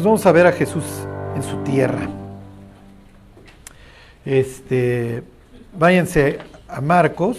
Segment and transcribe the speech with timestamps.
[0.00, 0.84] Pues vamos a ver a Jesús
[1.36, 2.08] en su tierra.
[4.24, 5.22] Este,
[5.78, 7.36] váyanse a Marcos.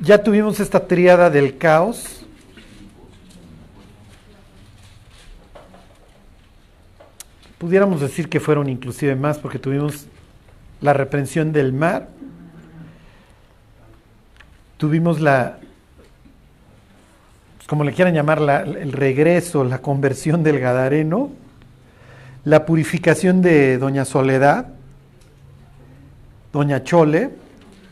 [0.00, 2.24] Ya tuvimos esta triada del caos.
[7.58, 10.06] Pudiéramos decir que fueron inclusive más porque tuvimos
[10.80, 12.06] la reprensión del mar,
[14.76, 15.58] tuvimos la,
[17.72, 21.30] como le quieran llamar, la, el regreso, la conversión del Gadareno,
[22.44, 24.66] la purificación de Doña Soledad,
[26.52, 27.30] Doña Chole,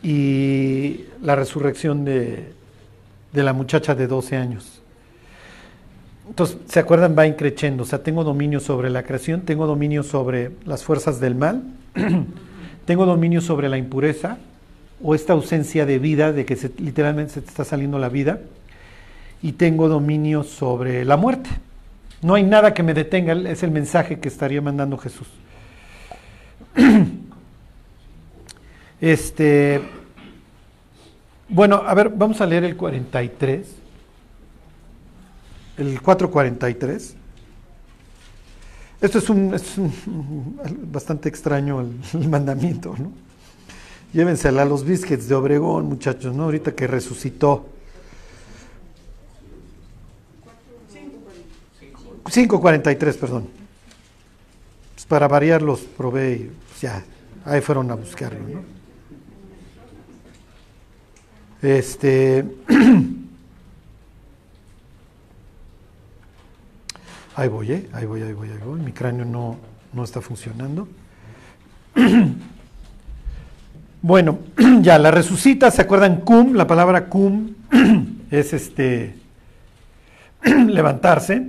[0.03, 2.53] y la resurrección de,
[3.33, 4.83] de la muchacha de 12 años.
[6.29, 7.15] Entonces, ¿se acuerdan?
[7.17, 7.81] Va increciendo.
[7.81, 11.63] O sea, tengo dominio sobre la creación, tengo dominio sobre las fuerzas del mal,
[12.85, 14.37] tengo dominio sobre la impureza
[15.01, 18.41] o esta ausencia de vida, de que literalmente se te está saliendo la vida,
[19.41, 21.49] y tengo dominio sobre la muerte.
[22.21, 25.27] No hay nada que me detenga, es el mensaje que estaría mandando Jesús.
[29.01, 29.81] Este,
[31.49, 33.67] bueno, a ver, vamos a leer el 43,
[35.77, 37.15] el 443.
[39.01, 40.59] Esto es un, es un
[40.91, 41.81] bastante extraño
[42.13, 43.11] el, mandamiento, ¿no?
[44.13, 46.43] Llévensela a los biscuits de Obregón, muchachos, ¿no?
[46.43, 47.70] Ahorita que resucitó.
[52.23, 53.47] 5.43, perdón.
[54.95, 57.03] Pues para variar los probé y pues ya,
[57.45, 58.63] ahí fueron a buscarlo.
[61.61, 62.45] Este.
[67.33, 67.89] Ahí voy, ¿eh?
[67.93, 68.81] Ahí voy, ahí voy, ahí voy.
[68.81, 69.57] Mi cráneo no,
[69.93, 70.87] no está funcionando.
[74.03, 74.39] Bueno,
[74.81, 76.21] ya la resucita, ¿se acuerdan?
[76.21, 77.53] Cum, la palabra cum
[78.31, 79.15] es este
[80.43, 81.45] levantarse.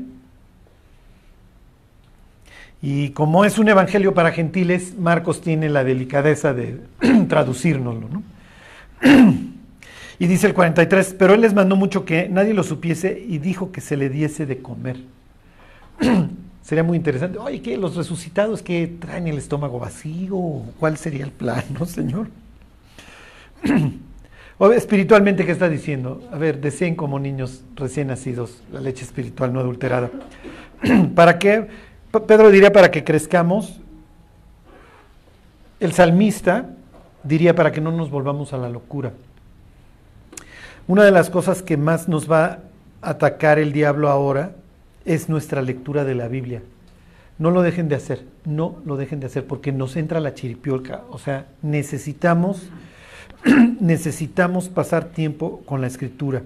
[2.83, 6.81] Y como es un evangelio para gentiles, Marcos tiene la delicadeza de
[7.29, 8.23] traducírnoslo, ¿no?
[10.19, 13.73] Y dice el 43, pero él les mandó mucho que nadie lo supiese y dijo
[13.73, 14.99] que se le diese de comer.
[16.63, 17.39] Sería muy interesante.
[17.39, 17.77] Oye, ¿qué?
[17.77, 20.63] ¿Los resucitados que traen el estómago vacío?
[20.79, 22.29] ¿Cuál sería el plan, no, Señor?
[24.77, 26.23] espiritualmente, ¿qué está diciendo?
[26.33, 30.09] A ver, deseen como niños recién nacidos la leche espiritual no adulterada.
[31.17, 31.67] ¿Para qué?
[32.21, 33.81] Pedro diría para que crezcamos.
[35.81, 36.67] El salmista
[37.25, 39.13] diría para que no nos volvamos a la locura.
[40.87, 42.45] Una de las cosas que más nos va
[43.01, 44.53] a atacar el diablo ahora
[45.05, 46.63] es nuestra lectura de la Biblia.
[47.39, 51.03] No lo dejen de hacer, no lo dejen de hacer porque nos entra la chiripiolca.
[51.11, 52.69] O sea, necesitamos,
[53.81, 56.43] necesitamos pasar tiempo con la escritura.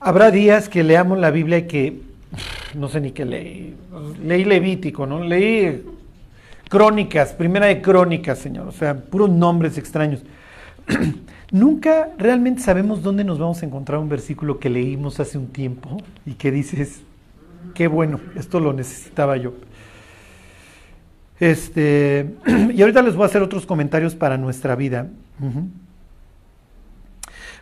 [0.00, 2.07] Habrá días que leamos la Biblia y que
[2.74, 3.74] no sé ni qué leí.
[4.24, 5.22] Leí Levítico, ¿no?
[5.22, 5.84] Leí
[6.68, 8.68] Crónicas, primera de Crónicas, Señor.
[8.68, 10.22] O sea, puros nombres extraños.
[11.50, 15.96] Nunca realmente sabemos dónde nos vamos a encontrar un versículo que leímos hace un tiempo
[16.26, 17.00] y que dices,
[17.74, 19.54] qué bueno, esto lo necesitaba yo.
[21.40, 22.34] Este,
[22.74, 25.08] y ahorita les voy a hacer otros comentarios para nuestra vida.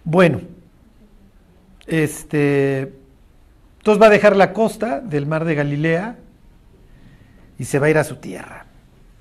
[0.03, 0.41] Bueno,
[1.87, 2.93] este,
[3.86, 6.16] entonces va a dejar la costa del mar de Galilea
[7.56, 8.66] y se va a ir a su tierra.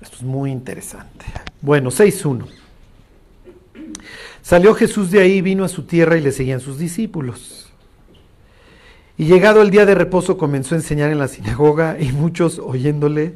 [0.00, 1.24] Esto es muy interesante.
[1.60, 2.48] Bueno, 6.1.
[4.42, 7.72] Salió Jesús de ahí, vino a su tierra y le seguían sus discípulos.
[9.16, 13.34] Y llegado el día de reposo comenzó a enseñar en la sinagoga y muchos oyéndole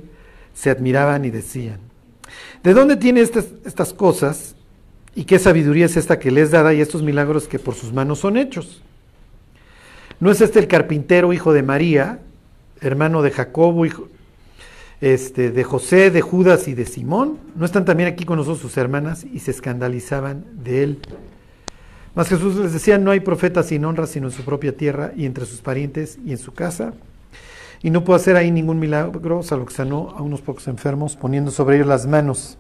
[0.52, 1.78] se admiraban y decían,
[2.64, 4.56] ¿de dónde tiene estas, estas cosas
[5.14, 8.18] y qué sabiduría es esta que les dada y estos milagros que por sus manos
[8.18, 8.82] son hechos?
[10.20, 12.19] ¿No es este el carpintero, hijo de María,
[12.82, 14.08] hermano de Jacobo, hijo
[15.00, 17.38] este, de José, de Judas y de Simón?
[17.56, 19.25] ¿No están también aquí con nosotros sus hermanas?
[19.25, 20.98] Y se escandalizaban de él.
[22.14, 25.24] Mas Jesús les decía, no hay profeta sin honra sino en su propia tierra y
[25.24, 26.92] entre sus parientes y en su casa.
[27.83, 31.50] Y no puedo hacer ahí ningún milagro, salvo que sanó a unos pocos enfermos poniendo
[31.50, 32.59] sobre ellos las manos.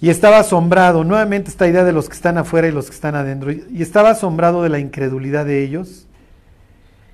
[0.00, 3.16] Y estaba asombrado, nuevamente esta idea de los que están afuera y los que están
[3.16, 6.06] adentro, y estaba asombrado de la incredulidad de ellos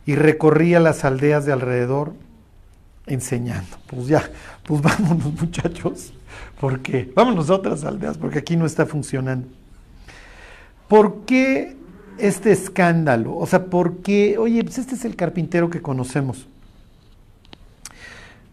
[0.06, 2.14] y recorría las aldeas de alrededor
[3.06, 3.76] enseñando.
[3.88, 4.31] Pues ya,
[4.62, 6.12] pues vámonos muchachos,
[6.61, 9.49] porque vámonos a otras aldeas, porque aquí no está funcionando.
[10.88, 11.76] ¿Por qué
[12.19, 13.37] este escándalo?
[13.37, 14.38] O sea, ¿por qué?
[14.38, 16.47] Oye, pues este es el carpintero que conocemos.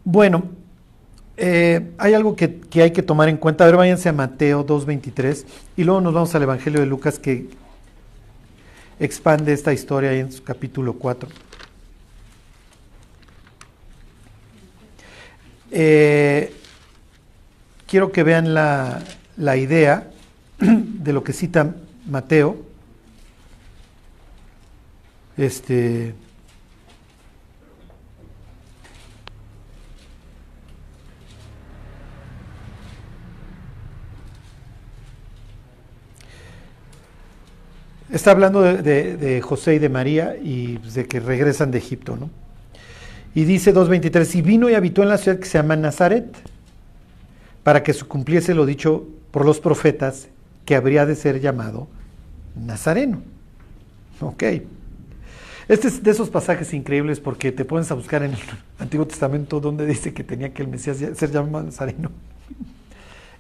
[0.04, 0.44] Bueno,
[1.38, 3.64] eh, hay algo que, que, hay que tomar en cuenta.
[3.64, 5.46] A ver, váyanse a Mateo 2.23
[5.78, 7.48] y luego nos vamos al Evangelio de Lucas que
[9.00, 11.30] expande esta historia en su capítulo 4.
[15.72, 16.54] Eh,
[17.88, 19.04] quiero que vean la,
[19.38, 20.12] la idea
[20.60, 21.76] de lo que cita
[22.06, 22.58] Mateo.
[25.36, 26.14] Este,
[38.14, 42.30] Está hablando de, José y de María y de que regresan de Egipto, ¿no?
[43.34, 46.28] Y dice 2.23, y vino y habitó en la ciudad que se llama Nazaret,
[47.64, 50.28] para que se cumpliese lo dicho por los profetas,
[50.64, 51.88] que habría de ser llamado
[52.56, 53.24] Nazareno.
[54.22, 54.44] Ok.
[55.68, 58.40] Este es de esos pasajes increíbles porque te pones a buscar en el
[58.78, 62.12] Antiguo Testamento donde dice que tenía que el Mesías ser llamado Nazareno.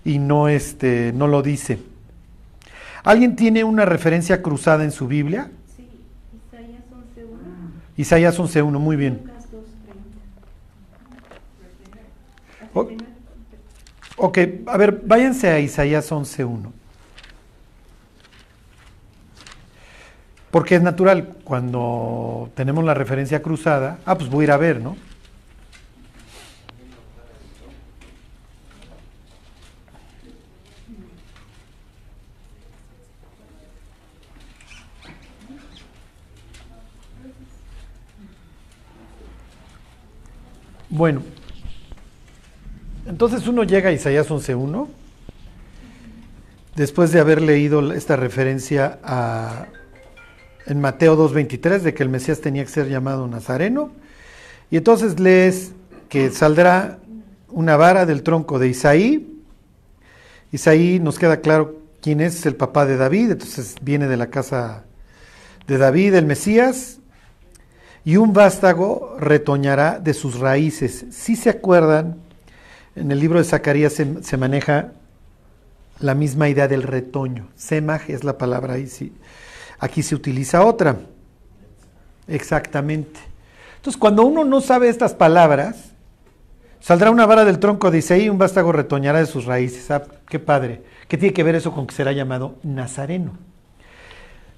[0.05, 1.92] Y no, este, no lo dice.
[3.03, 5.51] ¿Alguien tiene una referencia cruzada en su Biblia?
[5.75, 5.87] Sí,
[6.47, 7.27] Isaías 11.1.
[7.97, 9.21] Isaías 11.1, muy bien.
[9.25, 9.45] Lucas
[12.73, 12.73] 2.30.
[12.73, 12.89] O-
[14.15, 16.71] Ok, a ver, váyanse a Isaías 11.1.
[20.51, 24.79] Porque es natural, cuando tenemos la referencia cruzada, ah, pues voy a ir a ver,
[24.81, 24.95] ¿no?
[40.95, 41.23] Bueno,
[43.07, 44.87] entonces uno llega a Isaías 11.1,
[46.75, 48.99] después de haber leído esta referencia
[50.67, 53.89] en Mateo 2.23 de que el Mesías tenía que ser llamado Nazareno,
[54.69, 55.71] y entonces lees
[56.09, 56.99] que saldrá
[57.49, 59.41] una vara del tronco de Isaí.
[60.51, 64.83] Isaí nos queda claro quién es el papá de David, entonces viene de la casa
[65.65, 66.99] de David, el Mesías,
[68.05, 71.05] y un vástago retoñará de sus raíces.
[71.11, 72.17] Si se acuerdan,
[72.95, 74.91] en el libro de Zacarías se, maneja
[75.99, 77.47] la misma idea del retoño.
[77.55, 79.13] Semaj es la palabra ahí, sí.
[79.79, 80.97] aquí se utiliza otra.
[82.27, 83.19] Exactamente.
[83.77, 85.91] Entonces, cuando uno no sabe estas palabras,
[86.79, 89.89] saldrá una vara del tronco de Isaí y un vástago retoñará de sus raíces.
[89.91, 90.83] Ah, qué padre.
[91.07, 93.37] ¿Qué tiene que ver eso con que será llamado Nazareno?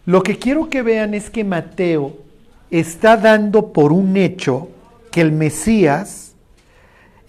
[0.05, 2.24] Lo que quiero que vean es que Mateo
[2.79, 4.69] está dando por un hecho
[5.11, 6.33] que el Mesías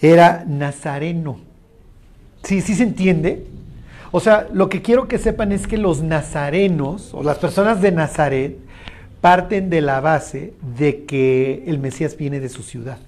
[0.00, 1.38] era nazareno.
[2.43, 3.46] ¿Sí, sí se entiende?
[4.12, 7.93] O sea, lo que quiero que sepan es que los nazarenos o las personas de
[7.93, 8.56] Nazaret
[9.20, 12.99] parten de la base de que el Mesías viene de su ciudad.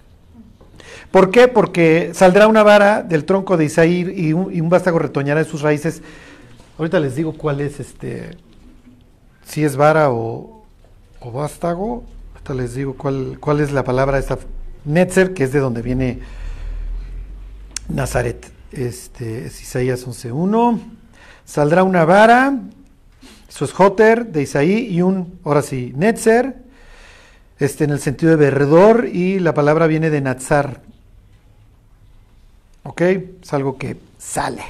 [1.10, 1.48] ¿Por qué?
[1.48, 6.02] Porque saldrá una vara del tronco de Isaí y un, vástago retoñará de sus raíces.
[6.76, 8.30] Ahorita les digo cuál es este,
[9.44, 10.64] si es vara o,
[11.20, 12.04] o vástago.
[12.54, 14.38] Les digo cuál, cuál es la palabra esta,
[14.84, 16.20] Netzer, que es de donde viene
[17.88, 18.50] Nazaret.
[18.72, 20.80] Este es Isaías 11.1.
[21.44, 22.58] Saldrá una vara,
[23.48, 26.56] eso es Joter de Isaí, y un, ahora sí, Netzer,
[27.58, 30.80] este, en el sentido de verdor, y la palabra viene de Nazar.
[32.82, 33.00] ¿Ok?
[33.42, 34.62] Es algo que sale,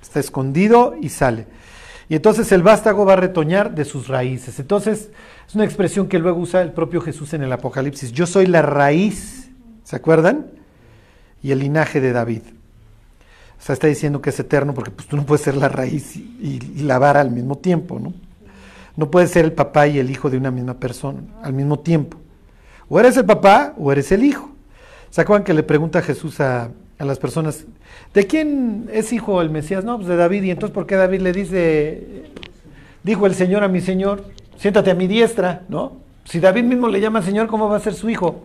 [0.00, 1.46] está escondido y sale.
[2.08, 4.58] Y entonces el vástago va a retoñar de sus raíces.
[4.58, 5.08] Entonces,
[5.52, 8.10] es una expresión que luego usa el propio Jesús en el Apocalipsis.
[8.10, 9.50] Yo soy la raíz,
[9.84, 10.46] ¿se acuerdan?
[11.42, 12.40] Y el linaje de David.
[13.60, 16.16] O sea, está diciendo que es eterno porque pues, tú no puedes ser la raíz
[16.16, 18.14] y, la vara al mismo tiempo, ¿no?
[18.96, 22.16] No puedes ser el papá y el hijo de una misma persona al mismo tiempo.
[22.88, 24.48] O eres el papá o eres el hijo.
[25.10, 27.66] ¿Se acuerdan que le pregunta Jesús a, a las personas,
[28.14, 29.84] ¿de quién es hijo el Mesías?
[29.84, 30.44] No, pues de David.
[30.44, 32.30] Y entonces, ¿por qué David le dice,
[33.02, 34.24] dijo el Señor a mi Señor,
[34.62, 35.96] siéntate a mi diestra, ¿no?
[36.24, 38.44] Si David mismo le llama Señor, ¿cómo va a ser su hijo?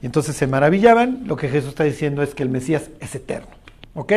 [0.00, 1.24] Y entonces se maravillaban.
[1.26, 3.48] Lo que Jesús está diciendo es que el Mesías es eterno.
[3.94, 4.12] ¿Ok?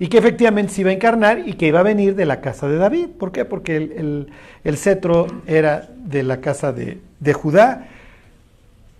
[0.00, 2.66] Y que efectivamente se iba a encarnar y que iba a venir de la casa
[2.66, 3.10] de David.
[3.16, 3.44] ¿Por qué?
[3.44, 4.26] Porque el, el,
[4.64, 7.86] el cetro era de la casa de, de, Judá.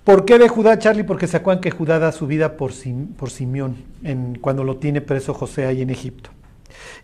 [0.05, 1.03] ¿Por qué de Judá, Charlie?
[1.03, 2.71] Porque se acuerdan que Judá da su vida por,
[3.17, 6.31] por Simeón en, cuando lo tiene preso José ahí en Egipto.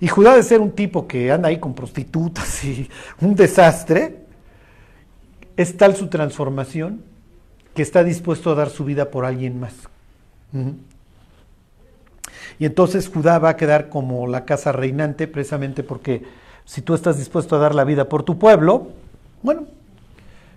[0.00, 2.88] Y Judá de ser un tipo que anda ahí con prostitutas y
[3.20, 4.20] un desastre,
[5.56, 7.02] es tal su transformación
[7.74, 9.74] que está dispuesto a dar su vida por alguien más.
[12.58, 16.22] Y entonces Judá va a quedar como la casa reinante, precisamente porque
[16.64, 18.88] si tú estás dispuesto a dar la vida por tu pueblo,
[19.42, 19.66] bueno,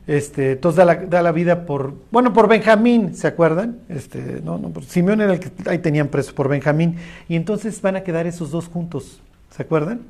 [0.08, 3.80] este, entonces da la, da la vida por, bueno, por Benjamín, ¿se acuerdan?
[3.90, 6.98] Este, no, no, Simeón era el que ahí tenían preso por Benjamín,
[7.30, 10.02] y entonces van a quedar esos dos juntos, ¿se acuerdan?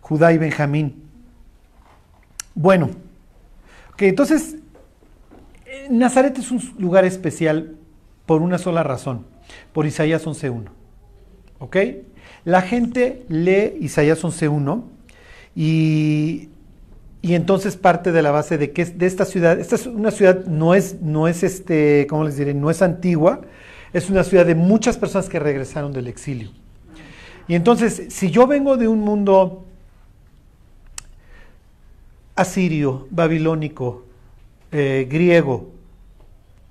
[0.00, 1.02] Judá y Benjamín.
[2.54, 2.90] Bueno,
[3.92, 4.56] ok, entonces
[5.90, 7.76] Nazaret es un lugar especial
[8.26, 9.24] por una sola razón
[9.72, 10.64] por Isaías 11.1.
[11.58, 11.76] ¿Ok?
[12.44, 14.82] La gente lee Isaías 11.1
[15.54, 16.48] y,
[17.20, 20.10] y entonces parte de la base de que es de esta ciudad, esta es una
[20.10, 22.54] ciudad, no es, no es este, ¿cómo les diré?
[22.54, 23.40] No es antigua,
[23.92, 26.50] es una ciudad de muchas personas que regresaron del exilio.
[27.48, 29.64] Y entonces, si yo vengo de un mundo
[32.36, 34.04] asirio, babilónico,
[34.70, 35.72] eh, griego,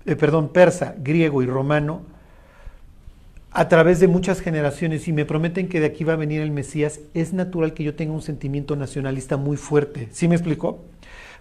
[0.06, 2.02] eh, perdón, persa, griego y romano,
[3.58, 6.52] a través de muchas generaciones y me prometen que de aquí va a venir el
[6.52, 10.10] Mesías, es natural que yo tenga un sentimiento nacionalista muy fuerte.
[10.12, 10.86] ¿Sí me explicó?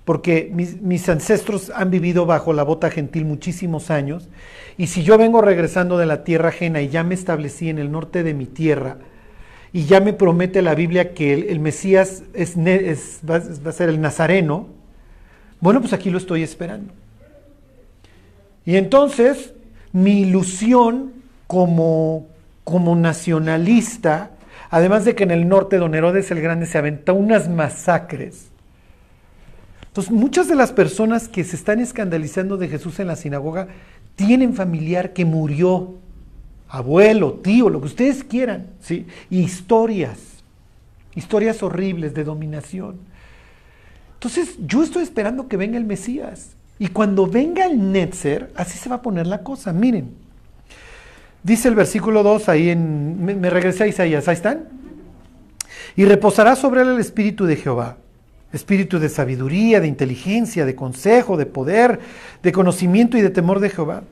[0.06, 4.30] Porque mis, ancestros han vivido bajo la bota gentil muchísimos años
[4.78, 7.92] y si yo vengo regresando de la tierra ajena y ya me establecí en el
[7.92, 8.96] norte de mi tierra
[9.75, 12.56] y ya me promete la Biblia que el, Mesías es,
[13.28, 14.68] va a ser el Nazareno,
[15.61, 16.94] bueno, pues aquí lo estoy esperando.
[18.64, 19.52] Y entonces
[19.92, 22.26] mi ilusión como,
[22.64, 24.30] como nacionalista,
[24.70, 28.48] además de que en el norte don Herodes el Grande se aventó unas masacres.
[29.86, 33.68] Entonces muchas de las personas que se están escandalizando de Jesús en la sinagoga
[34.14, 35.94] tienen familiar que murió,
[36.68, 39.06] abuelo, tío, lo que ustedes quieran, ¿sí?
[39.30, 40.18] Y historias,
[41.14, 42.96] historias horribles de dominación.
[44.14, 46.56] Entonces yo estoy esperando que venga el Mesías.
[46.78, 49.72] Y cuando venga el Netzer, así se va a poner la cosa.
[49.72, 50.25] Miren,
[51.46, 54.64] dice el versículo 2 ahí en, me, me, regresé a Isaías, ahí están.
[55.94, 57.96] Y reposará sobre él el espíritu de Jehová,
[58.52, 62.00] espíritu de sabiduría, de inteligencia, de consejo, de poder,
[62.42, 64.02] de conocimiento y de temor de Jehová.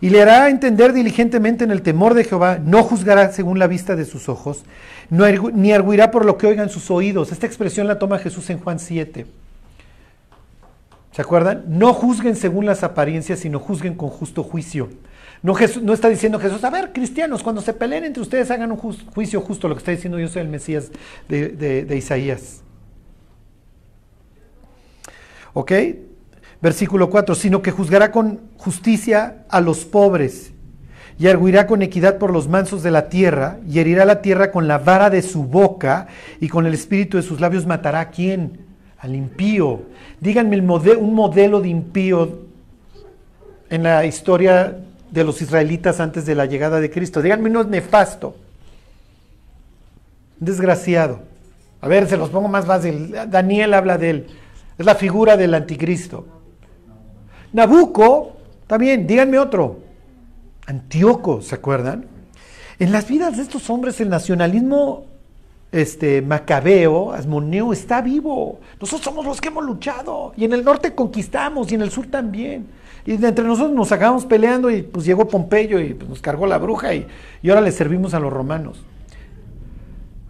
[0.00, 3.94] Y le hará entender diligentemente en el temor de Jehová, no juzgará según la vista
[3.94, 4.64] de sus ojos,
[5.10, 7.30] ni arguirá por lo que oigan sus oídos.
[7.30, 9.26] Esta expresión la toma Jesús en Juan 7.
[11.12, 11.64] ¿Se acuerdan?
[11.66, 14.88] No juzguen según las apariencias, sino juzguen con justo juicio.
[15.42, 18.72] No, Jesús, no, está diciendo Jesús, a ver, cristianos, cuando se peleen entre ustedes hagan
[18.72, 20.90] un ju juicio justo, lo que está diciendo yo soy el Mesías
[21.28, 22.62] de, de, de Isaías.
[25.54, 25.72] ¿Ok?
[26.60, 30.52] Versículo 4, sino que juzgará con justicia a los pobres
[31.18, 34.68] y arguirá con equidad por los mansos de la tierra y herirá la tierra con
[34.68, 36.06] la vara de su boca
[36.38, 38.60] y con el espíritu de sus labios matará a quién?
[38.98, 39.82] Al impío.
[40.20, 42.40] Díganme el mode un modelo de impío
[43.70, 44.76] en la historia
[45.10, 47.22] de los israelitas antes de la llegada de Cristo.
[47.22, 48.36] Díganme uno nefasto.
[50.38, 51.20] Desgraciado.
[51.80, 53.14] A ver, se los pongo más fácil.
[53.28, 54.26] Daniel habla de él.
[54.78, 56.26] Es la figura del anticristo.
[57.52, 58.36] Nabucco,
[58.66, 59.80] también, díganme otro.
[60.66, 62.06] Antíoco, ¿se acuerdan?
[62.78, 65.06] En las vidas de estos hombres el nacionalismo
[65.72, 68.60] este, macabeo, asmoneo, está vivo.
[68.80, 70.32] Nosotros somos los que hemos luchado.
[70.36, 72.66] Y en el norte conquistamos y en el sur también.
[73.06, 76.58] Y entre nosotros nos acabamos peleando y pues llegó Pompeyo y pues, nos cargó la
[76.58, 77.06] bruja y,
[77.42, 78.84] y ahora le servimos a los romanos.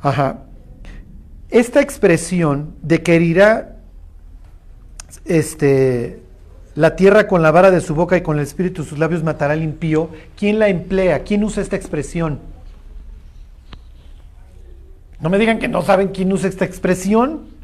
[0.01, 0.45] Ajá.
[1.51, 3.17] Esta expresión de que
[5.25, 6.23] este,
[6.75, 9.55] la tierra con la vara de su boca y con el espíritu sus labios matará
[9.55, 11.25] al impío, ¿quién la emplea?
[11.25, 12.39] ¿Quién usa esta expresión?
[15.21, 17.60] No me digan que no saben quién usa esta expresión.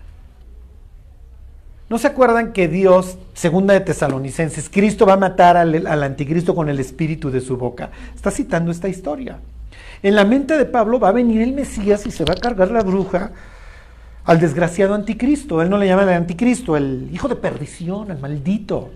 [1.89, 6.55] ¿No se acuerdan que Dios, segunda de Tesalonicenses, Cristo va a matar al, al, anticristo
[6.55, 7.91] con el espíritu de su boca?
[8.15, 9.39] Está citando esta historia.
[10.03, 12.73] En la mente de Pablo va a venir el Mesías y se va a cargar
[12.73, 13.31] la bruja
[14.25, 15.63] al desgraciado anticristo.
[15.63, 18.91] Él no le llama el anticristo, el hijo de perdición, el maldito.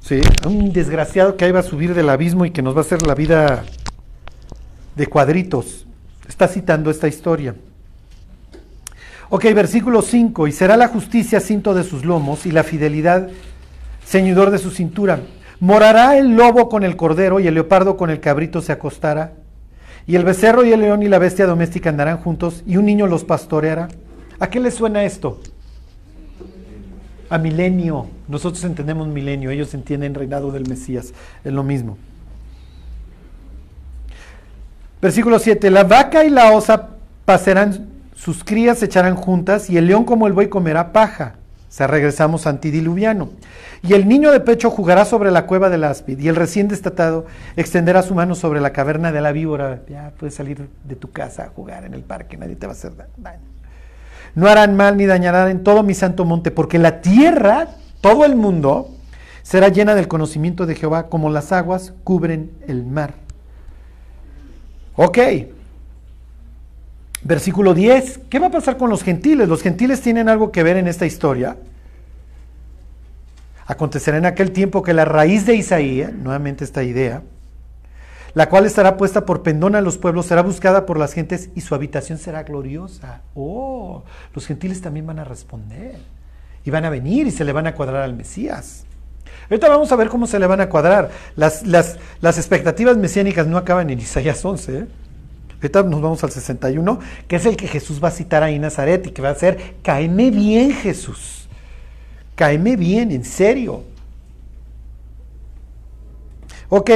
[0.00, 2.82] Sí, un desgraciado que ahí va a subir del abismo y que nos va a
[2.82, 3.64] hacer la vida
[4.94, 5.86] de cuadritos.
[6.28, 7.54] Está citando esta historia.
[9.32, 10.48] Ok, versículo 5.
[10.48, 13.28] Y será la justicia cinto de sus lomos y la fidelidad
[14.04, 15.20] ceñidor de su cintura.
[15.60, 19.34] Morará el lobo con el cordero y el leopardo con el cabrito se acostará.
[20.06, 23.06] Y el becerro y el león y la bestia doméstica andarán juntos y un niño
[23.06, 23.88] los pastoreará.
[24.40, 25.40] ¿A qué les suena esto?
[27.28, 28.08] A milenio.
[28.26, 31.12] Nosotros entendemos milenio, ellos entienden reinado del Mesías.
[31.44, 31.98] Es lo mismo.
[35.00, 35.70] Versículo 7.
[35.70, 36.88] La vaca y la osa
[37.24, 37.89] pasarán,
[38.20, 41.36] sus crías se echarán juntas y el león como el buey comerá paja.
[41.80, 43.30] O regresamos antidiluviano.
[43.82, 47.24] Y el niño de pecho jugará sobre la cueva del áspid, y el recién destatado
[47.56, 49.80] extenderá su mano sobre la caverna de la víbora.
[49.88, 52.76] Ya puedes salir de tu casa a jugar en el parque, nadie te va a
[52.76, 53.40] hacer daño.
[54.34, 57.68] No harán mal ni dañarán en todo mi santo monte, porque la tierra,
[58.02, 58.90] todo el mundo,
[59.42, 63.14] será llena del conocimiento de Jehová, como las aguas cubren el mar.
[64.96, 65.18] Ok.
[67.22, 68.20] Versículo 10.
[68.30, 69.48] ¿Qué va a pasar con los gentiles?
[69.48, 71.56] Los gentiles tienen algo que ver en esta historia.
[73.66, 77.22] Acontecerá en aquel tiempo que la raíz de Isaías, nuevamente esta idea,
[78.34, 81.60] la cual estará puesta por pendón a los pueblos, será buscada por las gentes y
[81.60, 83.22] su habitación será gloriosa.
[83.34, 84.02] Oh,
[84.34, 85.96] los gentiles también van a responder
[86.64, 88.84] y van a venir y se le van a cuadrar al Mesías.
[89.48, 91.10] Ahorita vamos a ver cómo se le van a cuadrar.
[91.36, 94.78] Las, las, las expectativas mesiánicas no acaban en Isaías 11.
[94.78, 94.86] ¿eh?
[95.60, 98.62] Ahorita nos vamos al 61, que es el que Jesús va a citar ahí en
[98.62, 101.48] Nazaret y que va a ser, caeme bien Jesús,
[102.34, 103.82] caeme bien, en serio.
[106.70, 106.90] Ok,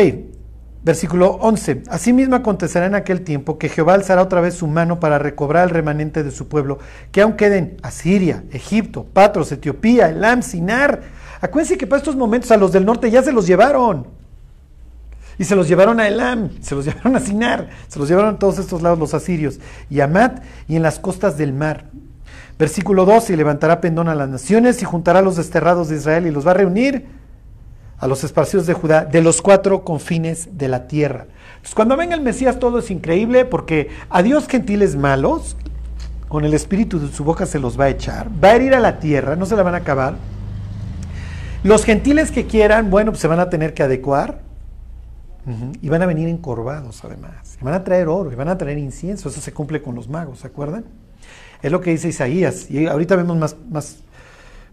[0.83, 1.83] versículo 11.
[1.89, 5.71] Asimismo acontecerá en aquel tiempo que Jehová alzará otra vez su mano para recobrar el
[5.71, 6.79] remanente de su pueblo,
[7.13, 11.03] que aún queden Asiria, Egipto, Patros, Etiopía, Elam, Sinar.
[11.43, 14.24] Acuérdense que para estos momentos a los del norte ya se los llevaron.
[15.39, 18.39] Y se los llevaron a Elam, se los llevaron a Sinar, se los llevaron a
[18.39, 19.61] todos estos lados los asirios,
[19.91, 21.87] y a Mat y en las costas del mar.
[22.59, 26.27] Versículo 12, y levantará pendón a las naciones y juntará a los desterrados de Israel
[26.27, 27.07] y los va a reunir
[27.99, 31.27] a los esparcidos de Judá de los cuatro confines de la tierra.
[31.57, 35.57] Entonces, cuando venga el Mesías todo es increíble porque a Dios gentiles malos,
[36.29, 38.81] con el espíritu de su boca se los va a echar, va a herir a
[38.81, 40.15] la tierra, no se la van a acabar.
[41.63, 44.41] Los gentiles que quieran, bueno, pues se van a tener que adecuar,
[45.83, 47.59] y van a venir encorvados además.
[47.61, 49.29] Y van a traer oro y van a traer incienso.
[49.29, 50.85] Eso se cumple con los magos, ¿se acuerdan?
[51.63, 52.71] Es lo que dice Isaías.
[52.71, 53.99] Y ahorita vemos más, más,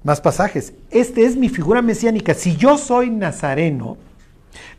[0.03, 0.73] más pasajes.
[0.89, 2.33] Este es mi figura mesiánica.
[2.33, 3.97] Si yo soy nazareno,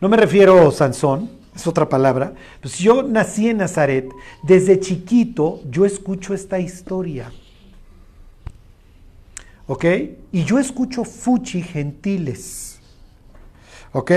[0.00, 2.32] no me refiero a Sansón, es otra palabra.
[2.60, 4.08] Pues yo nací en Nazaret,
[4.42, 7.30] desde chiquito yo escucho esta historia.
[9.66, 9.84] ¿Ok?
[10.32, 12.80] Y yo escucho fuchi gentiles.
[13.92, 14.12] ¿Ok?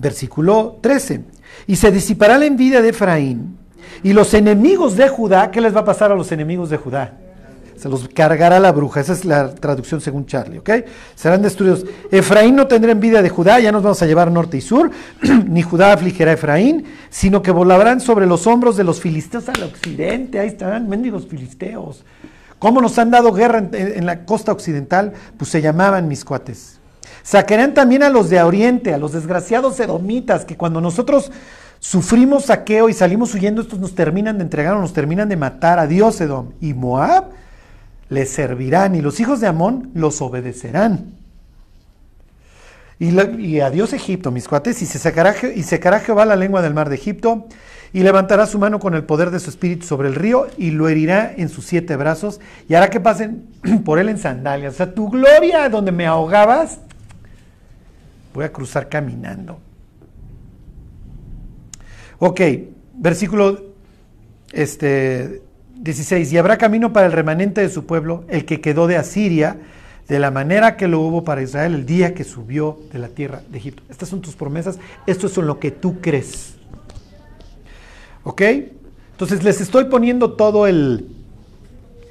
[0.00, 1.24] Versículo 13.
[1.66, 3.58] Y se disipará la envidia de Efraín
[4.02, 7.14] y los enemigos de Judá, ¿qué les va a pasar a los enemigos de Judá?
[7.76, 10.70] Se los cargará la bruja, esa es la traducción según Charlie, ¿ok?
[11.14, 11.86] Serán destruidos.
[12.10, 14.90] Efraín no tendrá envidia de Judá, ya nos vamos a llevar norte y sur,
[15.46, 19.62] ni Judá afligirá a Efraín, sino que volarán sobre los hombros de los filisteos al
[19.62, 22.04] occidente, ahí están, mendigos filisteos.
[22.58, 25.14] ¿Cómo nos han dado guerra en, en la costa occidental?
[25.38, 26.79] Pues se llamaban mis cuates.
[27.22, 31.30] Sacarán también a los de Oriente, a los desgraciados edomitas, que cuando nosotros
[31.78, 35.78] sufrimos saqueo y salimos huyendo, estos nos terminan de entregar o nos terminan de matar
[35.78, 36.52] a Dios Edom.
[36.60, 37.24] Y Moab
[38.08, 41.20] les servirán y los hijos de Amón los obedecerán.
[43.00, 46.74] Y, a Dios Egipto, mis cuates, y, se sacará, y secará Jehová la lengua del
[46.74, 47.46] mar de Egipto,
[47.94, 50.86] y levantará su mano con el poder de su espíritu sobre el río, y lo
[50.86, 53.48] herirá en sus siete brazos, y hará que pasen
[53.86, 54.74] por él en sandalias.
[54.74, 56.80] O sea, tu gloria donde me ahogabas,
[58.34, 59.58] Voy a cruzar caminando.
[62.18, 62.40] Ok,
[62.94, 63.70] versículo
[64.52, 65.42] este,
[65.76, 66.32] 16.
[66.32, 69.56] Y habrá camino para el remanente de su pueblo, el que quedó de Asiria,
[70.06, 73.42] de la manera que lo hubo para Israel el día que subió de la tierra
[73.48, 73.82] de Egipto.
[73.88, 76.56] Estas son tus promesas, esto es en lo que tú crees.
[78.24, 78.42] ¿Ok?
[79.12, 81.08] Entonces les estoy poniendo todo el,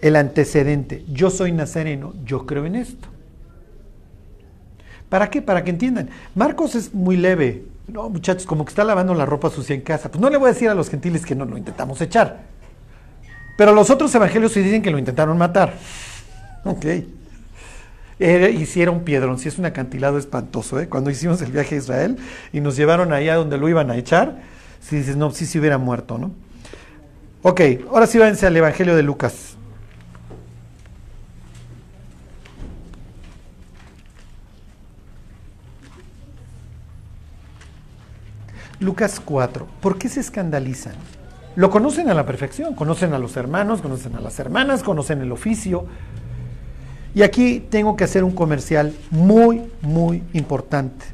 [0.02, 1.04] el antecedente.
[1.12, 3.10] Yo soy nazareno, yo creo en esto.
[5.10, 5.42] ¿Para qué?
[5.42, 6.10] Para que entiendan.
[6.36, 7.66] Marcos es muy leve.
[7.88, 10.10] No, muchachos, como que está lavando la ropa sucia en casa.
[10.10, 12.42] Pues no le voy a decir a los gentiles que no lo intentamos echar.
[13.58, 15.74] Pero los otros evangelios sí dicen que lo intentaron matar.
[16.64, 16.86] Ok.
[18.20, 20.88] hicieron piedrón, sí es un acantilado espantoso, ¿eh?
[20.88, 22.18] Cuando hicimos el viaje a Israel
[22.54, 24.38] y nos llevaron allá donde lo iban a echar,
[24.80, 26.32] si dices, no, sí se hubiera muerto, ¿no?
[27.42, 29.49] Ok, ahora sí váyanse al Evangelio de Lucas.
[38.80, 39.68] Lucas 4.
[39.82, 40.94] ¿Por qué se escandalizan?
[41.56, 45.32] Lo conocen a la perfección, conocen a los hermanos, conocen a las hermanas, conocen el
[45.32, 45.86] oficio.
[47.14, 51.06] Y aquí tengo que hacer un comercial muy, muy importante.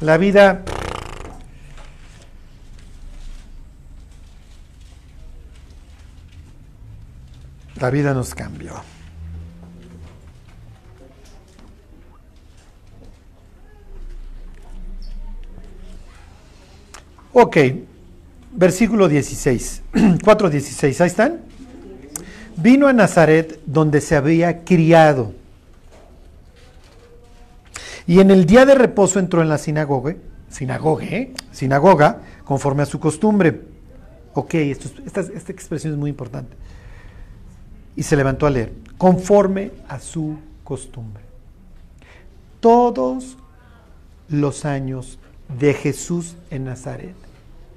[0.00, 0.62] La vida
[7.80, 8.74] la vida nos cambió.
[17.40, 17.56] Ok,
[18.52, 21.40] versículo 16, 4.16, ahí están.
[22.56, 25.34] Vino a Nazaret donde se había criado.
[28.08, 30.16] Y en el día de reposo entró en la sinagoga,
[30.48, 31.32] sinagoga, ¿eh?
[31.52, 33.60] sinagoga, conforme a su costumbre.
[34.34, 36.56] Ok, esta, esta expresión es muy importante.
[37.94, 41.22] Y se levantó a leer, conforme a su costumbre.
[42.58, 43.38] Todos
[44.28, 45.20] los años
[45.56, 47.27] de Jesús en Nazaret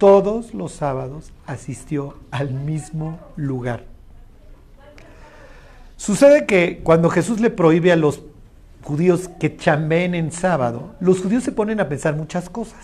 [0.01, 3.83] todos los sábados asistió al mismo lugar.
[5.95, 8.23] Sucede que cuando Jesús le prohíbe a los
[8.81, 12.79] judíos que chambeen en sábado, los judíos se ponen a pensar muchas cosas.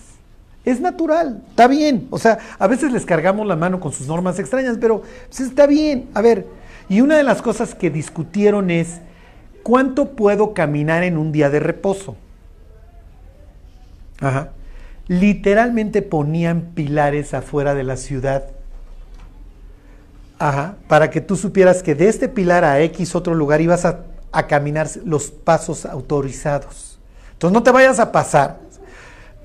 [0.64, 2.08] Es natural, está bien.
[2.12, 5.66] O sea, a veces les cargamos la mano con sus normas extrañas, pero pues, está
[5.66, 6.10] bien.
[6.14, 6.46] A ver,
[6.88, 9.02] y una de las cosas que discutieron es,
[9.64, 12.16] ¿cuánto puedo caminar en un día de reposo?
[14.22, 14.52] Ajá.
[15.08, 18.46] Literalmente ponían pilares afuera de la ciudad.
[20.88, 24.48] Para que tú supieras que de este pilar a X otro lugar ibas a, a
[24.48, 26.98] caminar los pasos autorizados.
[27.34, 28.60] Entonces no te vayas a pasar.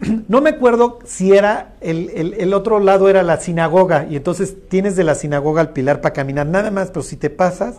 [0.29, 4.57] No me acuerdo si era el, el- el otro lado era la sinagoga y entonces
[4.69, 7.77] tienes de la sinagoga al pilar para caminar nada más, pero si te pasas,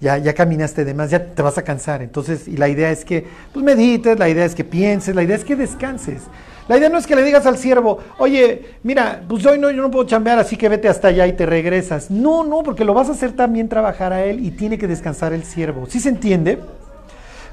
[0.00, 2.00] ya, ya caminaste de más, ya te vas a cansar.
[2.02, 5.36] Entonces, y la idea es que pues medites, la idea es que pienses, la idea
[5.36, 6.22] es que descanses.
[6.70, 9.82] La idea no es que le digas al siervo, oye, mira, pues hoy no, yo
[9.82, 12.12] no puedo chambear, así que vete hasta allá y te regresas.
[12.12, 15.32] No, no, porque lo vas a hacer también trabajar a él y tiene que descansar
[15.32, 15.86] el siervo.
[15.88, 16.60] ¿Sí se entiende?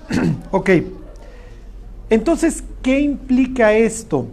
[0.51, 0.69] ok.
[2.11, 4.27] Entonces, ¿qué implica esto?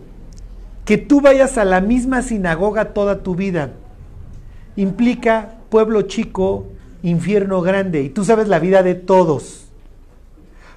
[0.84, 3.70] Que tú vayas a la misma sinagoga toda tu vida.
[4.76, 6.66] Implica pueblo chico,
[7.02, 8.02] infierno grande.
[8.02, 9.64] Y tú sabes la vida de todos.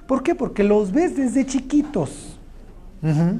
[0.06, 0.34] ¿Por qué?
[0.34, 2.38] Porque los ves desde chiquitos.
[3.02, 3.38] Ujú.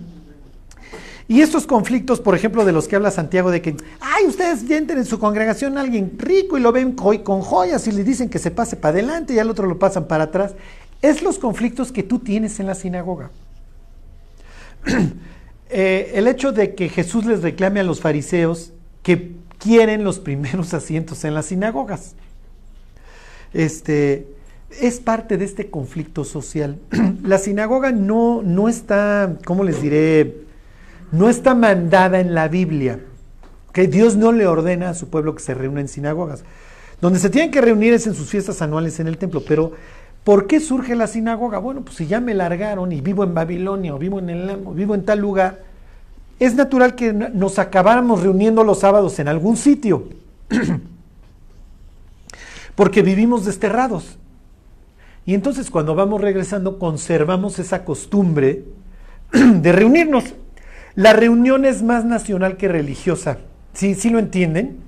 [1.30, 4.98] Y estos conflictos, por ejemplo, de los que habla Santiago, de que, ay, ustedes entren
[4.98, 8.30] en su congregación a alguien rico y lo ven co- con joyas y le dicen
[8.30, 10.54] que se pase para adelante y al otro lo pasan para atrás,
[11.02, 13.30] es los conflictos que tú tienes en la sinagoga.
[15.70, 20.72] Eh, el hecho de que Jesús les reclame a los fariseos que quieren los primeros
[20.80, 22.14] asientos en las sinagogas.
[23.52, 24.26] Este,
[24.80, 26.78] es parte de este conflicto social.
[27.22, 30.47] La sinagoga no, no está, ¿cómo les diré?
[31.12, 33.01] No está mandada en la Biblia.
[33.73, 36.42] que Dios no le ordena a su pueblo que se reúna en sinagogas.
[37.01, 39.42] Donde se tienen que reunir es en sus fiestas anuales en el templo.
[39.47, 39.73] Pero,
[40.25, 41.59] ¿por qué surge la sinagoga?
[41.59, 44.73] Bueno, pues si ya me largaron y vivo en Babilonia o vivo en el o
[44.73, 45.62] vivo en tal lugar,
[46.40, 50.09] es natural que nos acabáramos reuniendo los sábados en algún sitio.
[52.75, 54.18] Porque vivimos desterrados.
[55.27, 58.64] Y entonces cuando vamos regresando conservamos esa costumbre
[59.33, 60.25] de reunirnos.
[60.98, 63.38] La reunión es más nacional que religiosa.
[63.72, 64.78] ¿Sí, sí lo entienden?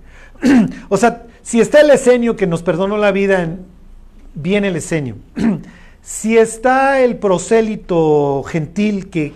[0.89, 3.61] o sea, si está el esenio que nos perdonó la vida, en-
[4.35, 5.15] viene el esenio.
[6.03, 9.33] si está el prosélito gentil que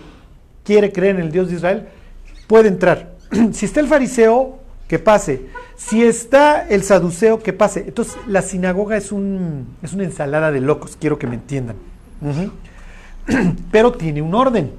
[0.65, 1.87] quiere creer en el Dios de Israel,
[2.45, 3.13] puede entrar.
[3.53, 4.59] si está el fariseo,
[4.89, 5.43] que pase.
[5.77, 7.85] Si está el saduceo, que pase.
[7.87, 11.77] Entonces, la sinagoga es, un, es una ensalada de locos, quiero que me entiendan.
[13.71, 14.71] Pero tiene un orden.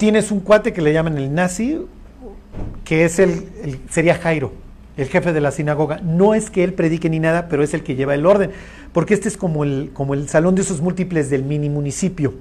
[0.00, 1.78] Tienes un cuate que le llaman el nazi,
[2.86, 3.46] que es el,
[3.90, 4.50] sería Jairo,
[4.96, 6.00] el jefe de la sinagoga.
[6.02, 8.50] No es que él predique ni nada, pero es el que lleva el orden,
[8.94, 12.32] porque este es como el, como el salón de esos múltiples del mini municipio.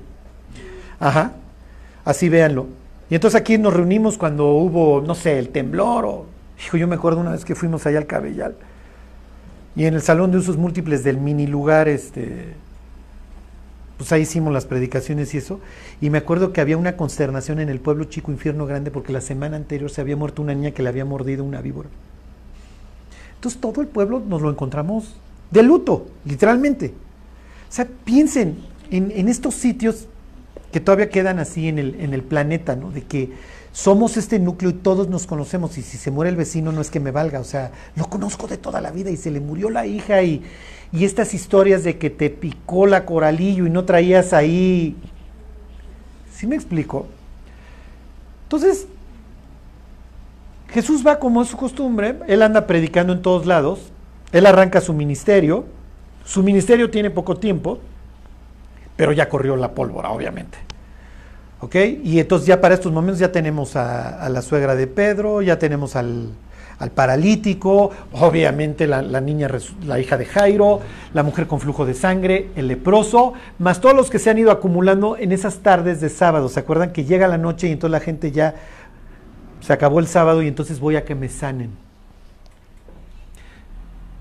[1.02, 1.34] Ajá,
[2.06, 2.67] así véanlo.
[3.10, 6.26] Y entonces aquí nos reunimos cuando hubo, no sé, el temblor o...
[6.65, 8.56] Hijo, yo me acuerdo una vez que fuimos allá al Cabellal.
[9.76, 12.54] Y en el salón de usos múltiples del mini lugar, este,
[13.99, 15.59] pues ahí hicimos las predicaciones y eso.
[15.99, 19.19] Y me acuerdo que había una consternación en el pueblo chico infierno grande porque la
[19.19, 21.89] semana anterior se había muerto una niña que le había mordido una víbora.
[23.35, 25.17] Entonces todo el pueblo nos lo encontramos
[25.51, 26.93] de luto, literalmente.
[27.69, 28.59] O sea, piensen
[28.89, 30.07] en, en estos sitios
[30.71, 32.91] que todavía quedan así en el, en el planeta, ¿no?
[32.91, 33.33] De que
[33.71, 36.89] somos este núcleo y todos nos conocemos y si se muere el vecino no es
[36.89, 39.69] que me valga, o sea, lo conozco de toda la vida y se le murió
[39.69, 40.43] la hija y,
[40.91, 44.95] y estas historias de que te picó la coralillo y no traías ahí...
[46.34, 47.05] ¿Sí me explico?
[48.43, 48.88] Entonces,
[50.69, 53.91] Jesús va como es su costumbre, él anda predicando en todos lados,
[54.32, 55.65] él arranca su ministerio,
[56.23, 57.79] su ministerio tiene poco tiempo,
[58.95, 60.58] pero ya corrió la pólvora, obviamente.
[61.62, 61.76] ¿Ok?
[62.04, 65.98] Y entonces ya para estos momentos ya tenemos a, la suegra de Pedro, ya tenemos
[65.98, 66.30] al,
[66.80, 69.50] al paralítico, obviamente la, la niña,
[69.86, 70.80] la hija de Jairo,
[71.13, 74.52] la mujer con flujo de sangre, el leproso, más todos los que se han ido
[74.52, 76.48] acumulando en esas tardes de sábado.
[76.48, 78.56] ¿Se acuerdan que llega la noche y entonces la gente ya
[79.60, 81.72] se acabó el sábado y entonces voy a que me sanen?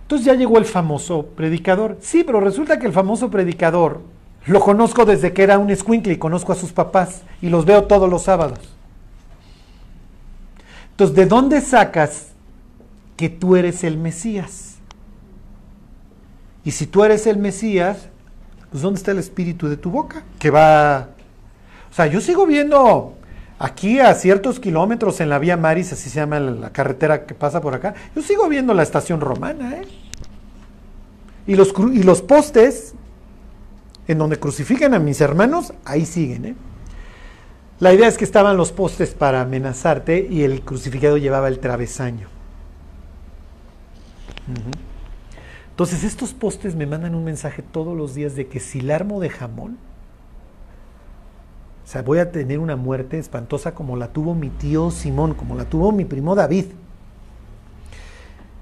[0.03, 1.98] Entonces ya llegó el famoso predicador.
[2.01, 4.01] Sí, pero resulta que el famoso predicador
[4.48, 7.84] lo conozco desde que era un escuincle y conozco a sus papás y los veo
[7.84, 8.58] todos los sábados.
[10.92, 12.28] Entonces, ¿de dónde sacas
[13.16, 14.76] que tú eres el Mesías?
[16.64, 18.08] Y si tú eres el Mesías,
[18.70, 20.24] pues ¿dónde está el espíritu de tu boca?
[20.38, 21.11] Que va...
[21.90, 23.14] O sea, yo sigo viendo
[23.58, 27.61] aquí a ciertos kilómetros en la vía Maris, así se llama la, carretera que pasa
[27.61, 29.82] por acá, yo sigo viendo la estación romana, ¿eh?
[31.46, 32.94] Y los, y los postes
[34.09, 36.55] en donde crucifican a mis hermanos, ahí siguen, ¿eh?
[37.79, 42.27] La idea es que estaban los postes para amenazarte y el crucificado llevaba el travesaño.
[45.71, 49.21] Entonces estos postes me mandan un mensaje todos los días de que si la armo
[49.21, 49.79] de jamón,
[51.85, 55.55] o sea, voy a tener una muerte espantosa como la tuvo mi tío Simón, como
[55.55, 56.66] la tuvo mi primo David.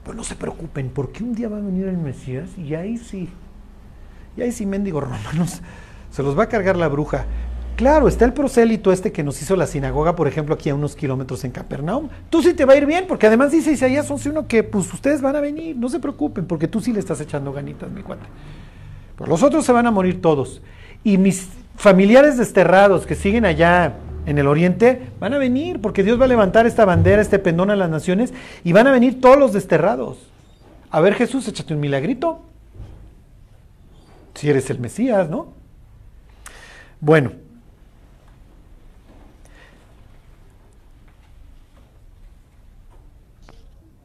[0.05, 3.31] Pero no se preocupen, porque un día va a venir el Mesías y ahí sí,
[4.37, 5.61] y ahí sí, mendigos romanos,
[6.11, 7.27] se los va a cargar la bruja.
[7.77, 10.97] Claro, está el prosélito este que nos hizo la sinagoga, por ejemplo, aquí a unos
[10.97, 12.09] kilómetros en Capernaum.
[12.31, 15.21] Tú sí te va a ir bien, porque además dice Isaías 11.1 que pues ustedes
[15.21, 18.25] van a venir, no se preocupen, porque tú sí le estás echando ganitas, mi cuate.
[19.19, 20.63] Pero los otros se van a morir todos.
[21.05, 26.19] Y mis familiares desterrados que siguen allá en el oriente van a venir, porque Dios
[26.19, 28.33] va a levantar esta bandera, este pendón a las naciones,
[28.65, 30.17] y van a venir todos los desterrados.
[30.91, 32.41] A ver, Jesús, échate un milagrito.
[34.37, 35.55] Si eres el Mesías, ¿no?
[37.01, 37.33] Bueno.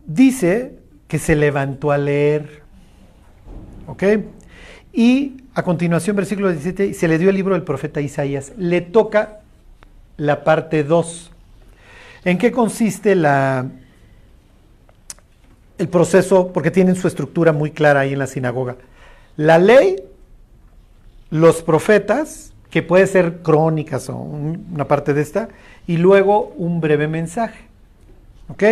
[0.06, 2.62] Dice que se levantó a leer.
[3.88, 4.04] ¿Ok?
[4.94, 8.54] Y a continuación, versículo 17, se le dio el libro del profeta Isaías.
[8.58, 9.41] Le toca
[10.15, 11.32] la parte 2.
[12.24, 13.70] ¿En qué consiste la,
[15.78, 16.54] el proceso?
[16.54, 18.78] Porque tienen su estructura muy clara ahí en la sinagoga.
[19.36, 19.98] La ley,
[21.32, 25.50] los profetas, que puede ser crónicas o un- una parte de esta,
[25.88, 27.65] y luego un breve mensaje.
[28.50, 28.63] ¿Ok?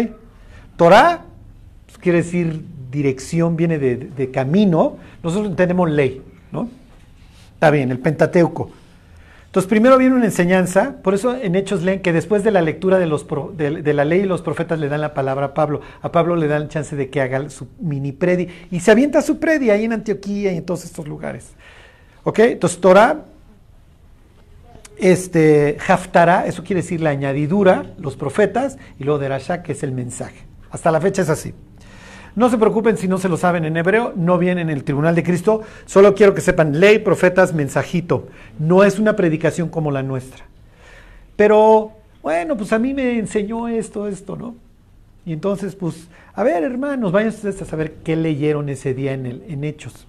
[0.78, 1.24] Torah
[1.88, 4.98] pues, quiere decir dirección, viene de, camino.
[5.24, 6.70] Nosotros tenemos ley, ¿no?
[7.54, 8.72] Está bien, el Pentateuco.
[9.48, 13.00] Entonces, primero viene una enseñanza, por eso en Hechos leen que después de la lectura
[13.00, 13.08] de,
[13.82, 15.82] de la ley, los profetas le dan la palabra a Pablo.
[16.02, 18.48] A Pablo le dan chance de que haga su mini predi.
[18.70, 21.50] Y se avienta su predi ahí en Antioquía y en todos estos lugares.
[22.24, 22.40] ¿Ok?
[22.40, 23.26] Entonces, Torah,
[24.98, 29.92] este, Haftarah, eso quiere decir la añadidura, los profetas, y luego Derashá, que es el
[29.92, 30.46] mensaje.
[30.72, 31.54] Hasta la fecha es así.
[32.36, 35.16] No se preocupen si no se lo saben en hebreo, no viene en el tribunal
[35.16, 38.28] de Cristo, solo quiero que sepan, ley, profetas, mensajito.
[38.60, 40.46] No es una predicación como la nuestra.
[41.36, 44.56] Pero, bueno, pues a mí me enseñó esto, esto, ¿no?
[45.26, 49.26] Y entonces, pues, a ver, hermanos, vayan ustedes a saber qué leyeron ese día en,
[49.26, 50.08] el, en Hechos.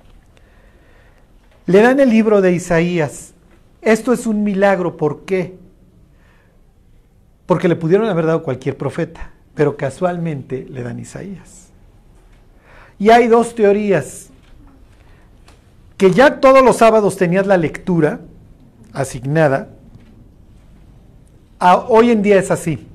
[1.66, 3.34] Le dan el libro de Isaías.
[3.82, 5.56] Esto es un milagro, ¿por qué?
[7.46, 11.68] Porque le pudieron haber dado cualquier profeta, pero casualmente le dan Isaías.
[12.98, 14.28] Y hay dos teorías.
[15.96, 18.20] Que ya todos los sábados tenías la lectura
[18.92, 19.70] asignada.
[21.88, 22.86] Hoy en día es así.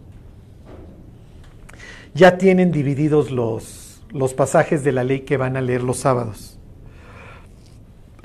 [2.14, 6.55] Ya tienen divididos los, los pasajes de la ley que van a leer los sábados.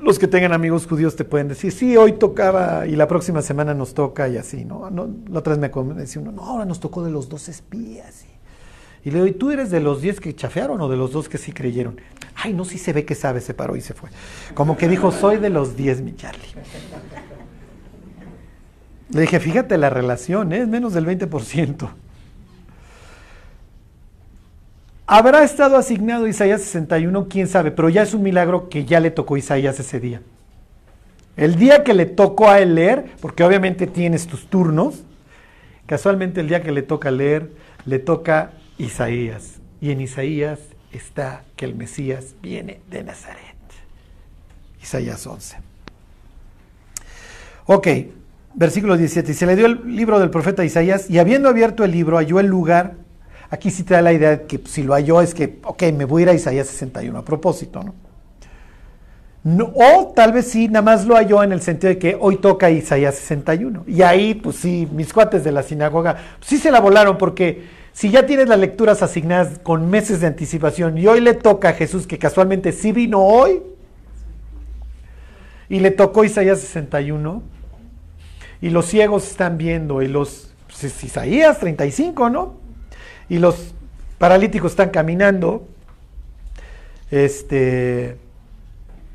[0.01, 3.73] Los que tengan amigos judíos te pueden decir, sí, hoy tocaba y la próxima semana
[3.73, 4.89] nos toca y así, ¿no?
[4.89, 8.25] no la otra vez me decía uno, no, ahora nos tocó de los dos espías.
[9.03, 11.29] Y, le digo, ¿y tú eres de los diez que chafearon o de los dos
[11.29, 11.99] que sí creyeron?
[12.35, 14.09] Ay, no, sí se ve que sabe, se paró y se fue.
[14.53, 16.47] Como que dijo, soy de los diez, mi Charlie.
[19.09, 20.61] Le dije, fíjate la relación, ¿eh?
[20.61, 21.89] es menos del 20%.
[25.13, 29.11] Habrá estado asignado Isaías 61, quién sabe, pero ya es un milagro que ya le
[29.11, 30.21] tocó Isaías ese día.
[31.35, 35.03] El día que le tocó a él leer, porque obviamente tienes tus turnos,
[35.85, 37.51] casualmente el día que le toca leer,
[37.85, 39.59] le toca Isaías.
[39.81, 40.59] Y en Isaías
[40.93, 43.57] está que el Mesías viene de Nazaret.
[44.81, 45.57] Isaías 11.
[47.65, 47.87] Ok,
[48.53, 49.29] versículo 17.
[49.29, 52.39] Y se le dio el libro del profeta Isaías y habiendo abierto el libro halló
[52.39, 53.00] el lugar.
[53.51, 56.05] Aquí sí te da la idea de que si lo halló es que, ok, me
[56.05, 57.93] voy a ir a Isaías 61 a propósito, ¿no?
[59.75, 62.69] O tal vez sí, nada más lo halló en el sentido de que hoy toca
[62.69, 63.83] Isaías 61.
[63.87, 67.65] Y ahí, pues sí, mis cuates de la sinagoga, pues sí se la volaron porque
[67.91, 71.73] si ya tienes las lecturas asignadas con meses de anticipación y hoy le toca a
[71.73, 73.61] Jesús, que casualmente sí vino hoy,
[75.67, 77.43] y le tocó Isaías 61,
[78.61, 82.60] y los ciegos están viendo, y los, pues es Isaías 35, ¿no?
[83.31, 83.73] Y los
[84.17, 85.65] paralíticos están caminando,
[87.09, 88.17] este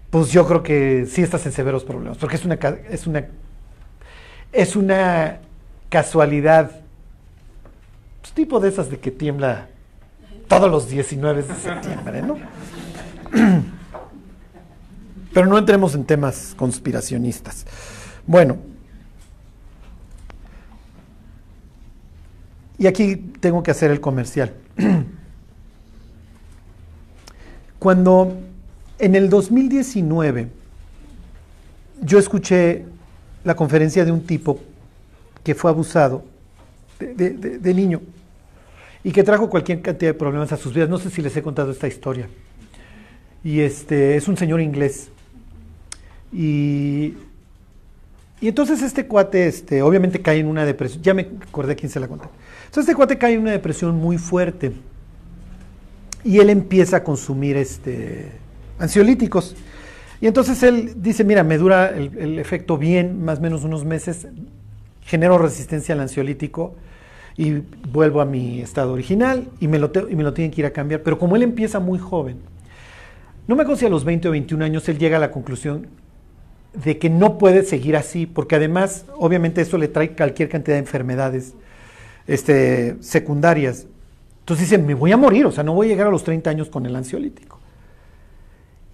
[0.08, 3.26] pues yo creo que sí estás en severos problemas, porque es una, es una,
[4.52, 5.40] es una
[5.90, 6.80] casualidad,
[8.22, 9.68] pues, tipo de esas de que tiembla
[10.48, 12.38] todos los 19 de septiembre, ¿no?
[15.34, 17.66] Pero no entremos en temas conspiracionistas.
[18.26, 18.56] Bueno,
[22.78, 24.52] y aquí tengo que hacer el comercial.
[27.78, 28.36] Cuando
[28.98, 30.48] en el 2019
[32.02, 32.84] yo escuché
[33.44, 34.60] la conferencia de un tipo
[35.42, 36.24] que fue abusado
[36.98, 38.00] de, niño
[39.04, 40.88] y que trajo cualquier cantidad de problemas a sus vidas.
[40.88, 42.28] No sé si les he contado esta historia.
[43.44, 45.10] Y este es un señor inglés.
[46.32, 47.14] Y,
[48.40, 51.02] y entonces este cuate, este, obviamente cae en una depresión.
[51.02, 52.26] Ya me acordé quién se la conté.
[52.66, 54.72] Entonces este cuate cae en una depresión muy fuerte.
[56.22, 58.32] Y él empieza a consumir este,
[58.78, 59.56] ansiolíticos.
[60.20, 64.26] Y entonces él dice, mira, me dura el, efecto bien, más o menos unos meses,
[65.02, 66.74] genero resistencia al ansiolítico
[67.36, 70.62] y vuelvo a mi estado original y me, lo te- y me lo tienen que
[70.62, 71.02] ir a cambiar.
[71.02, 72.38] Pero como él empieza muy joven,
[73.46, 75.86] no me acuerdo a los 20 o 21 años él llega a la conclusión
[76.84, 80.80] de que no puede seguir así, porque además, obviamente, eso le trae cualquier cantidad de
[80.80, 81.54] enfermedades
[82.26, 83.86] este, secundarias.
[84.40, 86.50] Entonces dice, me voy a morir, o sea, no voy a llegar a los 30
[86.50, 87.58] años con el ansiolítico.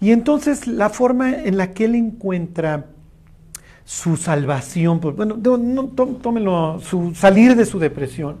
[0.01, 2.85] Y entonces la forma en la que él encuentra
[3.85, 8.37] su salvación, pues, bueno, no, no, tó- tómenlo, su salir de su depresión,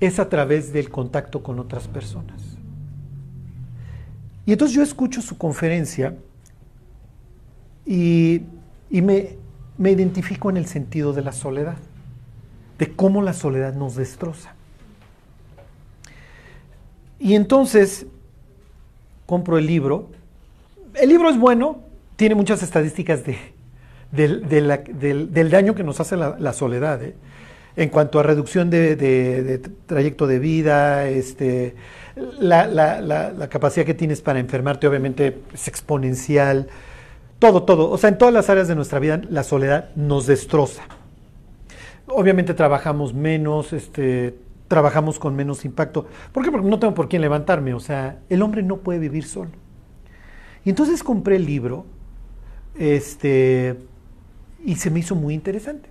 [0.00, 2.40] es a través del contacto con otras personas.
[4.46, 6.14] Y entonces yo escucho su conferencia
[7.86, 8.42] y,
[8.90, 9.36] y me,
[9.78, 11.76] me identifico en el sentido de la soledad,
[12.78, 14.54] de cómo la soledad nos destroza.
[17.18, 18.06] Y entonces
[19.26, 20.08] compro el libro.
[20.94, 21.80] El libro es bueno,
[22.16, 23.38] tiene muchas estadísticas de,
[24.12, 27.14] del, del- del daño que nos hace la, la soledad, ¿eh?
[27.76, 31.76] en cuanto a reducción de, de- trayecto de vida, este,
[32.40, 36.68] la- la capacidad que tienes para enfermarte obviamente es exponencial,
[37.40, 37.90] todo, todo.
[37.90, 40.82] O sea, en todas las áreas de nuestra vida la soledad nos destroza.
[42.06, 46.06] Obviamente trabajamos menos, este, trabajamos con menos impacto.
[46.32, 46.52] ¿Por qué?
[46.52, 47.74] Porque no tengo por quién levantarme.
[47.74, 49.50] O sea, el hombre no puede vivir solo.
[50.64, 51.86] Y entonces compré el libro,
[52.78, 53.76] este,
[54.62, 55.88] y se me hizo muy interesante.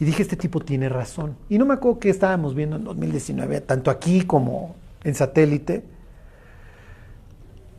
[0.00, 1.36] Y dije, este tipo tiene razón.
[1.48, 5.84] Y no me acuerdo que estábamos viendo en 2019, tanto aquí como en satélite.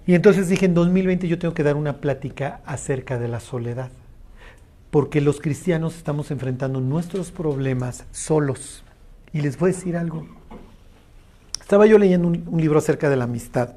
[0.05, 3.89] Y entonces dije, en 2020 yo tengo que dar una plática acerca de la soledad.
[4.91, 8.83] Porque los cristianos estamos enfrentando nuestros problemas solos.
[9.31, 10.27] Y les voy a decir algo.
[11.59, 13.75] Estaba yo leyendo un, libro acerca de la amistad.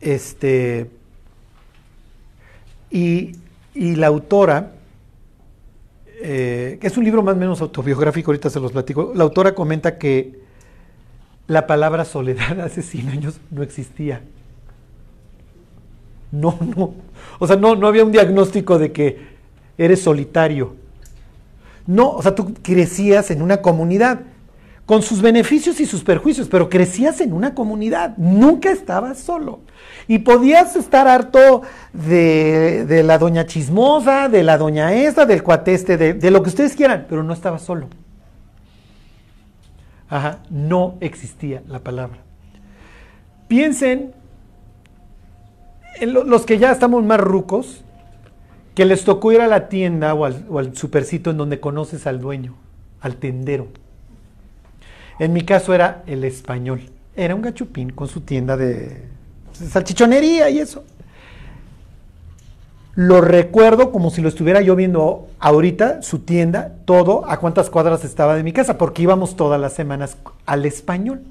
[0.00, 0.90] Este.
[2.90, 3.32] Y,
[3.74, 4.72] y la autora,
[6.20, 9.12] eh, es un libro más o menos autobiográfico, ahorita se los platico.
[9.14, 10.40] La autora comenta que
[11.46, 14.22] la palabra soledad hace 100 años no existía.
[16.40, 16.94] No, no.
[17.38, 19.36] O sea, no, no había un diagnóstico de que
[19.78, 20.76] eres solitario.
[21.86, 24.20] No, o sea, tú crecías en una comunidad
[24.86, 29.60] con sus beneficios y sus perjuicios, pero crecías en una comunidad, nunca estabas solo.
[30.06, 36.14] Y podías estar harto de, la doña chismosa, de la doña esta, del cuateste, de,
[36.14, 37.88] de lo que ustedes quieran, pero no estabas solo.
[40.08, 42.18] Ajá, no existía la palabra.
[43.48, 44.12] Piensen
[46.04, 47.84] los que ya estamos más rucos,
[48.74, 52.54] que les tocó ir a la tienda o al, supercito en donde conoces al dueño,
[53.00, 53.68] al tendero.
[55.18, 56.82] En mi caso era el español.
[57.16, 59.02] Era un gachupín con su tienda de
[59.52, 60.84] salchichonería y eso.
[62.94, 68.04] Lo recuerdo como si lo estuviera yo viendo ahorita, su tienda, todo, a cuántas cuadras
[68.04, 71.22] estaba de mi casa, porque íbamos todas las semanas al español.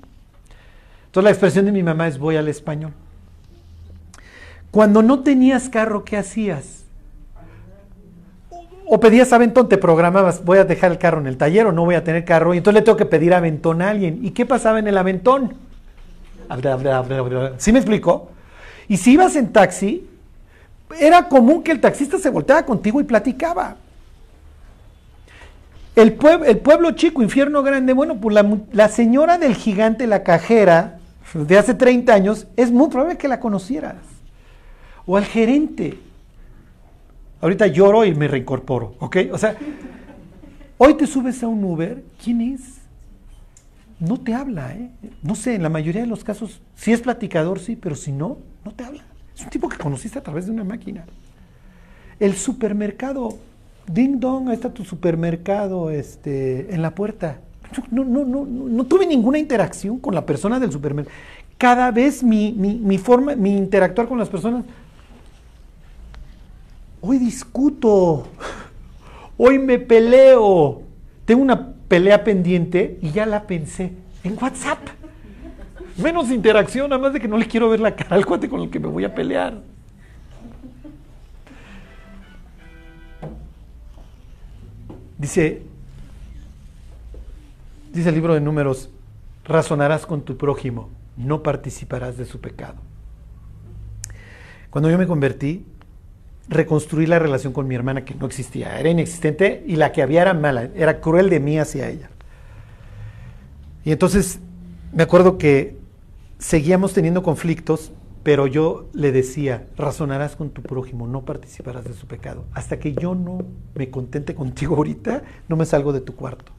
[1.05, 2.91] Entonces la expresión de mi mamá es voy al español.
[4.75, 6.83] Cuando no tenías carro, ¿qué hacías?
[8.85, 11.85] O pedías aventón, te programabas, voy a dejar el carro en el taller o no
[11.85, 14.19] voy a tener carro, y entonces le tengo que pedir aventón a alguien.
[14.21, 15.53] ¿Y qué pasaba en el aventón?
[17.57, 18.31] ¿Sí me explicó?
[18.89, 20.05] Y si ibas en taxi,
[20.99, 23.77] era común que el taxista se volteara contigo y platicaba.
[25.95, 30.23] El, pueb- el pueblo chico, infierno grande, bueno, pues la, la señora del gigante, la
[30.23, 30.99] cajera,
[31.33, 34.14] de hace 30 años, es muy probable que la conocieras.
[35.05, 35.99] O al gerente.
[37.41, 39.17] Ahorita lloro y me reincorporo, ¿ok?
[39.31, 39.55] O sea,
[40.77, 42.61] hoy te subes a un Uber, ¿quién es?
[43.99, 44.89] No te habla, ¿eh?
[45.21, 48.37] No sé, en la mayoría de los casos, si es platicador, sí, pero si no,
[48.63, 49.03] no te habla.
[49.35, 51.05] Es un tipo que conociste a través de una máquina.
[52.19, 53.37] El supermercado,
[53.87, 57.39] ding dong, ahí está tu supermercado este, en la puerta.
[57.91, 61.15] No, no, no, no, no tuve ninguna interacción con la persona del supermercado.
[61.57, 64.65] Cada vez mi, mi, mi forma, mi interactuar con las personas,
[67.07, 68.27] hoy discuto,
[69.37, 70.81] hoy me peleo,
[71.25, 73.93] tengo una pelea pendiente y ya la pensé
[74.23, 74.79] en WhatsApp.
[75.97, 78.61] Menos interacción, nada más de que no le quiero ver la cara al cuate con
[78.61, 79.61] el que me voy a pelear.
[85.17, 85.61] Dice,
[87.93, 88.89] dice el libro de números,
[89.45, 92.75] razonarás con tu prójimo, no participarás de su pecado.
[94.69, 95.65] Cuando yo me convertí,
[96.47, 100.21] reconstruí la relación con mi hermana que no existía, era inexistente y la que había
[100.21, 102.09] era mala, era cruel de mí hacia ella.
[103.83, 104.39] Y entonces
[104.93, 105.77] me acuerdo que
[106.39, 107.91] seguíamos teniendo conflictos,
[108.23, 112.45] pero yo le decía, razonarás con tu prójimo, no participarás de su pecado.
[112.53, 113.39] Hasta que yo no
[113.75, 116.51] me contente contigo ahorita, no me salgo de tu cuarto.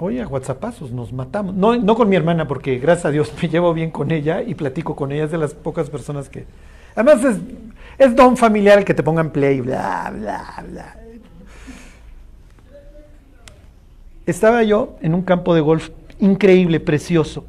[0.00, 1.54] Oye, a WhatsAppazos nos matamos.
[1.54, 4.54] No, no con mi hermana, porque gracias a Dios me llevo bien con ella y
[4.54, 5.24] platico con ella.
[5.24, 6.46] Es de las pocas personas que.
[6.94, 7.36] Además,
[7.98, 10.96] es, don familiar el que te pongan play, bla, bla, bla.
[14.26, 17.46] Estaba yo en un campo de golf increíble, precioso,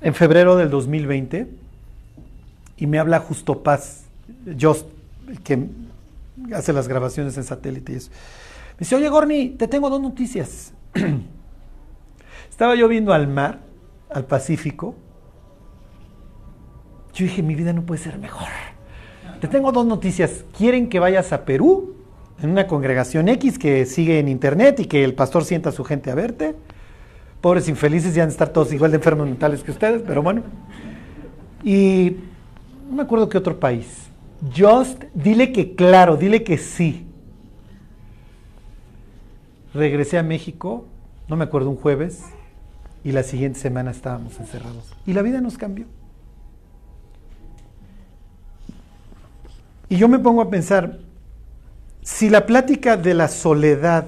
[0.00, 1.48] en febrero del 2020,
[2.78, 4.04] y me habla Justo Paz,
[4.58, 4.86] Just,
[5.44, 5.66] que
[6.54, 8.10] hace las grabaciones en satélite y eso.
[8.72, 10.72] Me dice, oye Gorni, te tengo dos noticias.
[12.50, 13.60] Estaba yo viendo al mar,
[14.10, 14.94] al Pacífico.
[17.14, 18.48] Yo dije, mi vida no puede ser mejor.
[19.40, 20.44] Te tengo dos noticias.
[20.56, 21.94] ¿Quieren que vayas a Perú?
[22.42, 25.84] En una congregación X que sigue en internet y que el pastor sienta a su
[25.84, 26.54] gente a verte.
[27.40, 30.42] Pobres infelices, ya han de estar todos igual de enfermos mentales que ustedes, pero bueno.
[31.64, 32.16] Y
[32.88, 34.10] no me acuerdo qué otro país.
[34.56, 37.06] Just, dile que claro, dile que sí.
[39.72, 40.86] Regresé a México,
[41.28, 42.24] no me acuerdo, un jueves,
[43.04, 44.92] y la siguiente semana estábamos encerrados.
[45.06, 45.86] Y la vida nos cambió.
[49.88, 50.98] Y yo me pongo a pensar,
[52.02, 54.06] si la plática de la soledad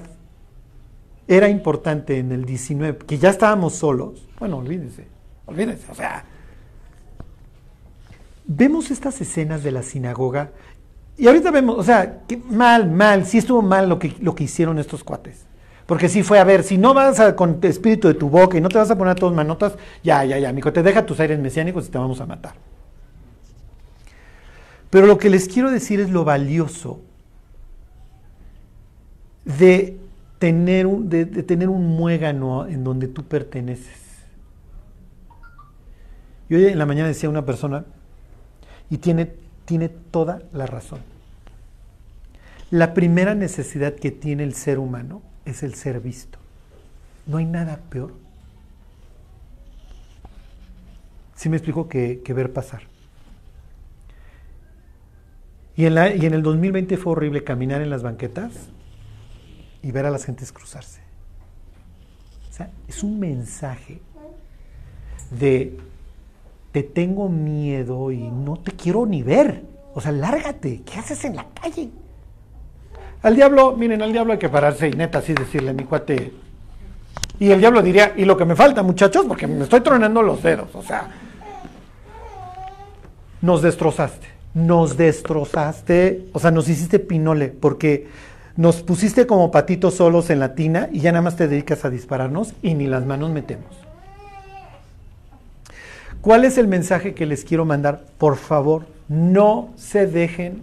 [1.27, 5.07] era importante en el 19, que ya estábamos solos, bueno, olvídense,
[5.45, 6.25] olvídense, o sea,
[8.45, 10.51] vemos estas escenas de la sinagoga
[11.17, 14.79] y ahorita vemos, o sea, mal, mal, sí estuvo mal lo que, lo que hicieron
[14.79, 15.45] estos cuates.
[15.85, 18.69] Porque sí fue, a ver, si no vas con espíritu de tu boca y no
[18.69, 19.73] te vas a poner a todos manotas,
[20.03, 22.53] ya, ya, ya, mijo, te deja tus aires mesiánicos y te vamos a matar.
[24.89, 27.01] Pero lo que les quiero decir es lo valioso
[29.43, 29.97] de
[30.39, 34.01] tener un, de, tener un muégano en donde tú perteneces.
[36.49, 37.85] Y hoy en la mañana decía una persona,
[38.89, 39.31] y tiene,
[39.65, 40.99] tiene toda la razón.
[42.69, 46.39] La primera necesidad que tiene el ser humano es el ser visto.
[47.25, 48.13] No hay nada peor.
[51.35, 52.83] Sí me explico que, que ver pasar.
[55.75, 58.51] Y en, la, y en el 2020 fue horrible caminar en las banquetas
[59.81, 61.01] y ver a las gentes cruzarse.
[62.49, 63.99] O sea, es un mensaje
[65.31, 65.77] de
[66.71, 69.63] te tengo miedo y no te quiero ni ver.
[69.95, 70.81] O sea, lárgate.
[70.83, 71.89] ¿Qué haces en la calle?
[73.23, 76.33] Al diablo, miren, al diablo hay que pararse y neta así decirle, mi cuate.
[77.39, 80.43] Y el diablo diría, y lo que me falta, muchachos, porque me estoy tronando los
[80.43, 80.67] dedos.
[80.75, 81.07] O sea,
[83.41, 84.27] nos destrozaste.
[84.53, 86.27] Nos destrozaste.
[86.33, 88.07] O sea, nos hiciste pinole, porque
[88.57, 91.89] nos pusiste como patitos solos en la tina y ya nada más te dedicas a
[91.89, 93.71] dispararnos y ni las manos metemos.
[96.21, 98.03] ¿Cuál es el mensaje que les quiero mandar?
[98.17, 100.61] Por favor, no se dejen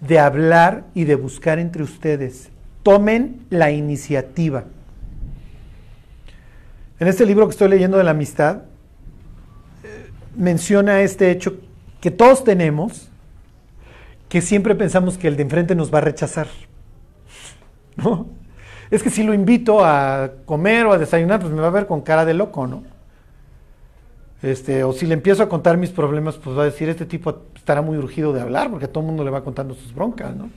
[0.00, 2.50] de hablar y de buscar entre ustedes.
[2.82, 4.64] Tomen la iniciativa.
[6.98, 8.62] En este libro que estoy leyendo de la amistad,
[9.84, 11.58] eh, menciona este hecho
[12.00, 13.10] que todos tenemos,
[14.28, 16.48] que siempre pensamos que el de enfrente nos va a rechazar.
[17.96, 18.28] ¿No?
[18.90, 21.86] Es que si lo invito a comer o a desayunar, pues me va a ver
[21.86, 22.84] con cara de loco, ¿no?
[24.42, 27.42] Este, o si le empiezo a contar mis problemas, pues va a decir, este tipo
[27.66, 30.48] estará muy urgido de hablar, porque todo el mundo le va contando sus broncas, ¿no?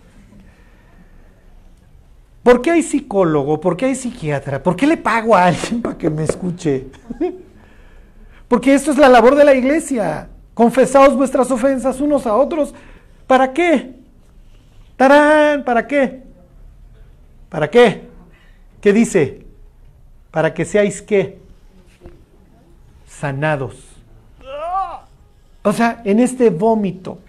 [2.44, 3.60] ¿Por qué hay psicólogo?
[3.60, 4.62] ¿Por qué hay psiquiatra?
[4.62, 6.86] ¿Por qué le pago a alguien para que me escuche?
[8.48, 10.30] porque esto es la labor de la iglesia.
[10.54, 12.76] Confesaos vuestras ofensas unos a otros.
[13.26, 13.96] ¿Para qué?
[14.96, 15.64] ¡Tarán!
[15.64, 16.22] ¿Para qué?
[17.50, 18.08] ¿Para qué?
[18.82, 19.48] ¿Qué dice?
[20.30, 21.40] Para que seáis qué?
[23.08, 23.89] Sanados.
[25.64, 27.20] O sea, en este vómito.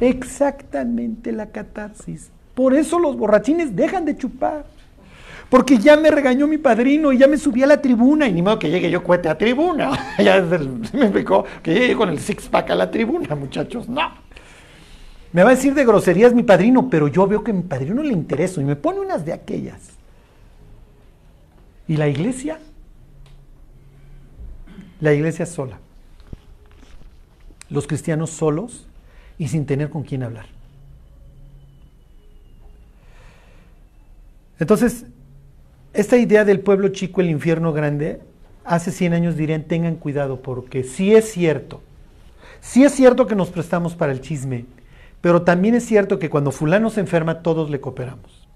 [0.00, 2.30] Exactamente la catarsis.
[2.54, 4.66] Por eso los borrachines dejan de chupar.
[5.48, 8.26] Porque ya me regañó mi padrino y ya me subí a la tribuna.
[8.26, 10.16] Y ni modo que llegue yo cuete a tribuna.
[10.18, 10.40] ya
[10.92, 13.88] me explicó que llegue con el six pack a la tribuna, muchachos.
[13.88, 14.24] No.
[15.32, 18.02] Me va a decir de groserías mi padrino, pero yo veo que a mi padrino
[18.02, 19.80] le interesa y me pone unas de aquellas.
[21.88, 22.58] ¿Y la iglesia?
[25.00, 25.78] La iglesia sola.
[27.70, 28.86] Los cristianos solos
[29.38, 30.46] y sin tener con quién hablar.
[34.58, 35.06] Entonces,
[35.92, 38.20] esta idea del pueblo chico, el infierno grande,
[38.64, 41.82] hace 100 años dirían, tengan cuidado, porque sí es cierto,
[42.60, 44.66] sí es cierto que nos prestamos para el chisme,
[45.20, 48.46] pero también es cierto que cuando fulano se enferma, todos le cooperamos.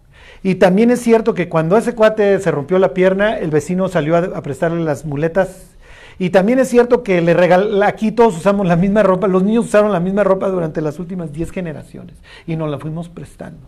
[0.43, 4.17] Y también es cierto que cuando ese cuate se rompió la pierna, el vecino salió
[4.17, 5.77] a, a prestarle las muletas.
[6.19, 9.67] Y también es cierto que le regal, aquí todos usamos la misma ropa, los niños
[9.67, 12.17] usaron la misma ropa durante las últimas 10 generaciones
[12.47, 13.61] y nos la fuimos prestando.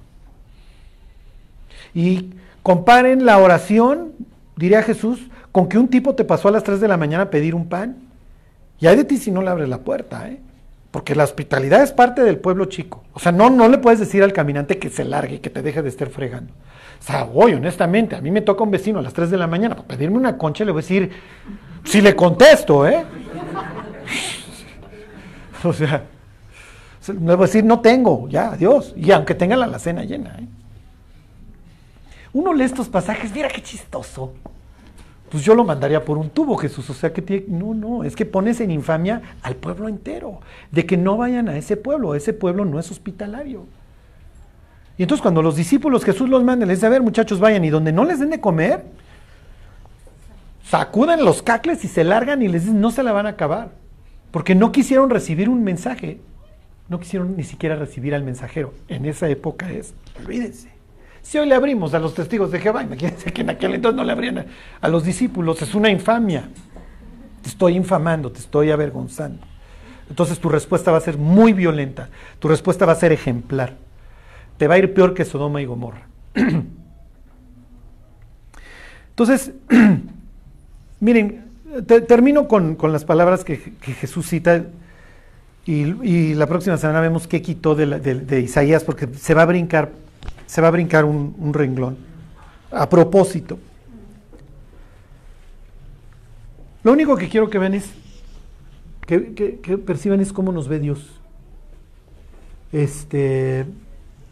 [1.94, 2.30] Y
[2.62, 4.12] comparen la oración,
[4.56, 5.20] diría Jesús,
[5.52, 7.68] con que un tipo te pasó a las 3 de la mañana a pedir un
[7.68, 7.96] pan.
[8.80, 10.40] Y hay de ti si no le abres la puerta, ¿eh?
[10.90, 13.04] Porque la hospitalidad es parte del pueblo chico.
[13.12, 15.82] O sea, no, no le puedes decir al caminante que se largue, que te deje
[15.82, 16.52] de estar fregando.
[17.00, 19.46] O sea, voy, honestamente, a mí me toca un vecino a las 3 de la
[19.46, 21.10] mañana para pedirme una concha, le voy a decir,
[21.84, 23.04] si le contesto, ¿eh?
[25.62, 26.04] O sea,
[27.08, 28.94] le voy a decir, no tengo, ya, adiós.
[28.96, 30.46] Y aunque tenga la alacena llena, ¿eh?
[32.32, 34.32] Uno lee estos pasajes, mira qué chistoso.
[35.30, 36.88] Pues yo lo mandaría por un tubo, Jesús.
[36.90, 40.86] O sea que tiene, no, no, es que pones en infamia al pueblo entero, de
[40.86, 43.66] que no vayan a ese pueblo, ese pueblo no es hospitalario.
[44.98, 47.70] Y entonces cuando los discípulos Jesús los manda, les dice, a ver muchachos, vayan, y
[47.70, 48.84] donde no les den de comer,
[50.70, 53.72] sacuden los cacles y se largan y les dicen, no se la van a acabar,
[54.30, 56.20] porque no quisieron recibir un mensaje,
[56.88, 58.72] no quisieron ni siquiera recibir al mensajero.
[58.86, 60.68] En esa época es, olvídense.
[61.22, 64.04] Si hoy le abrimos a los testigos de Jehová, imagínense que en aquel entonces no
[64.04, 64.46] le abrían a,
[64.80, 66.48] a los discípulos, es una infamia.
[67.42, 69.44] Te estoy infamando, te estoy avergonzando.
[70.08, 73.74] Entonces tu respuesta va a ser muy violenta, tu respuesta va a ser ejemplar.
[74.56, 76.06] Te va a ir peor que Sodoma y Gomorra.
[79.10, 79.52] Entonces,
[81.00, 81.44] miren,
[81.86, 84.64] te- termino con, con las palabras que, que Jesús cita
[85.66, 89.90] y, la próxima semana vemos qué quitó de, de- Isaías porque se va a brincar,
[90.46, 91.96] se va a brincar un, un renglón.
[92.72, 93.58] A propósito.
[96.82, 97.90] Lo único que quiero que vean es,
[99.06, 101.20] que, que- perciban es cómo nos ve Dios.
[102.72, 103.66] Este,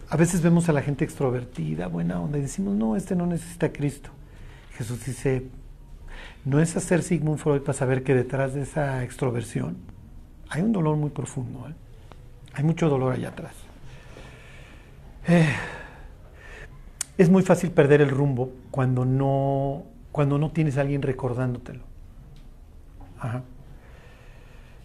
[0.08, 3.70] a veces vemos a la gente extrovertida, buena onda, y decimos, no, este no necesita
[3.72, 4.10] Cristo.
[4.76, 5.44] Jesús dice,
[6.44, 9.76] no es hacer Sigmund Freud para saber que detrás de esa extroversión
[10.48, 11.68] hay un dolor muy profundo.
[11.68, 11.74] ¿eh?
[12.54, 13.52] Hay mucho dolor allá atrás.
[15.26, 15.46] Eh,
[17.18, 21.82] es muy fácil perder el rumbo cuando no, cuando no tienes a alguien recordándotelo.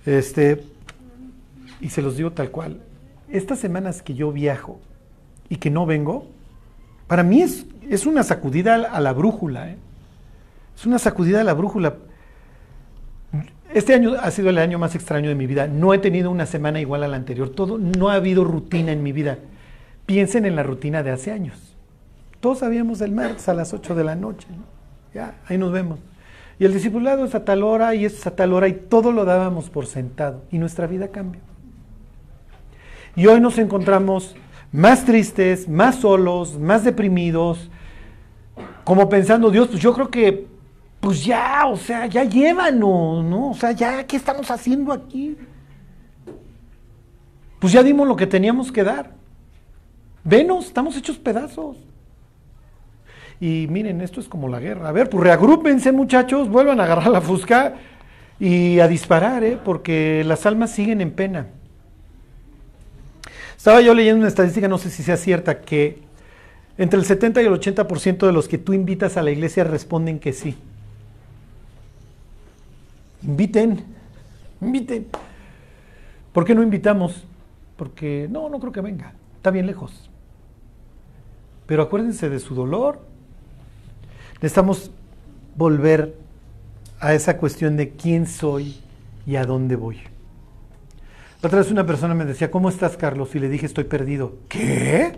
[0.06, 0.64] Este,
[1.80, 2.82] y se los digo tal cual.
[3.30, 4.80] Estas semanas que yo viajo
[5.48, 6.28] y que no vengo,
[7.08, 9.70] para mí es, es una sacudida a la, a la brújula.
[9.70, 9.78] ¿eh?
[10.76, 11.96] Es una sacudida a la brújula.
[13.74, 15.68] Este año ha sido el año más extraño de mi vida.
[15.68, 17.50] No he tenido una semana igual a la anterior.
[17.50, 19.40] Todo, no ha habido rutina en mi vida.
[20.06, 21.76] Piensen en la rutina de hace años.
[22.40, 24.48] Todos sabíamos del martes a las 8 de la noche.
[24.52, 24.64] ¿no?
[25.14, 26.00] Ya, ahí nos vemos.
[26.60, 29.26] Y el discipulado es a tal hora y es a tal hora y todo lo
[29.26, 30.44] dábamos por sentado.
[30.52, 31.42] Y nuestra vida cambia.
[33.16, 34.36] Y hoy nos encontramos
[34.72, 37.70] más tristes, más solos, más deprimidos,
[38.84, 40.48] como pensando, Dios, pues yo creo que,
[41.04, 43.50] pues ya, o sea, ya llévanos, ¿no?
[43.50, 45.36] O sea, ya, ¿qué estamos haciendo aquí?
[47.60, 49.12] Pues ya dimos lo que teníamos que dar.
[50.24, 51.76] Venos, estamos hechos pedazos.
[53.42, 54.88] Y miren, esto es como la guerra.
[54.88, 57.74] A ver, pues reagrúpense muchachos, vuelvan a agarrar la fusca
[58.40, 59.60] y a disparar, ¿eh?
[59.62, 61.48] porque las almas siguen en pena.
[63.58, 66.00] Estaba yo leyendo una estadística, no sé si sea cierta, que
[66.78, 70.20] entre el 70 y el 80% de los que tú invitas a la iglesia responden
[70.20, 70.56] que sí.
[73.24, 73.84] Inviten,
[74.62, 75.08] inviten.
[76.32, 77.24] ¿Por qué no invitamos?
[77.78, 80.10] Porque no, no creo que venga, está bien lejos.
[81.66, 83.00] Pero acuérdense de su dolor.
[84.36, 84.92] Necesitamos
[85.56, 86.16] volver
[87.00, 88.78] a esa cuestión de quién soy
[89.26, 89.98] y a dónde voy.
[91.42, 93.36] La otra vez una persona me decía, ¿cómo estás, Carlos?
[93.36, 94.36] Y le dije, estoy perdido.
[94.50, 95.18] ¿Qué?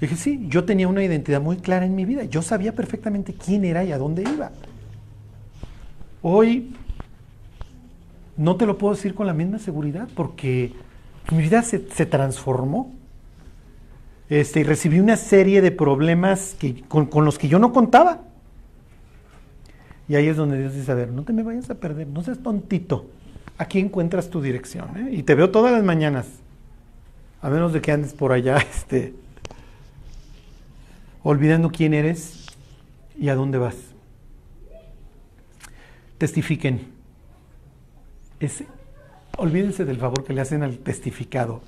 [0.00, 2.24] dije, sí, yo tenía una identidad muy clara en mi vida.
[2.24, 4.50] Yo sabía perfectamente quién era y a dónde iba.
[6.22, 6.74] Hoy
[8.36, 10.72] no te lo puedo decir con la misma seguridad porque
[11.30, 12.92] mi vida se, se transformó.
[14.28, 18.20] Este, y recibí una serie de problemas que, con, con los que yo no contaba.
[20.08, 22.22] Y ahí es donde Dios dice, a ver, no te me vayas a perder, no
[22.22, 23.06] seas tontito.
[23.58, 24.88] Aquí encuentras tu dirección.
[24.96, 25.08] ¿eh?
[25.12, 26.26] Y te veo todas las mañanas.
[27.42, 29.14] A menos de que andes por allá, este,
[31.22, 32.46] olvidando quién eres
[33.18, 33.89] y a dónde vas.
[36.20, 36.86] Testifiquen.
[39.38, 41.62] Olvídense del favor que le hacen al testificado.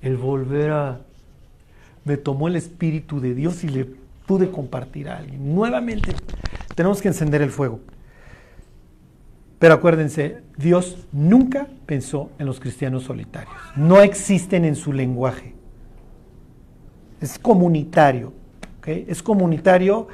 [0.00, 1.00] El volver a...
[2.04, 3.86] Me tomó el Espíritu de Dios y le
[4.26, 5.54] pude compartir a alguien.
[5.54, 6.12] Nuevamente,
[6.74, 7.78] tenemos que encender el fuego.
[9.60, 13.54] Pero acuérdense, Dios nunca pensó en los cristianos solitarios.
[13.76, 15.54] No existen en su lenguaje.
[17.20, 18.32] Es comunitario.
[18.84, 20.08] Es comunitario.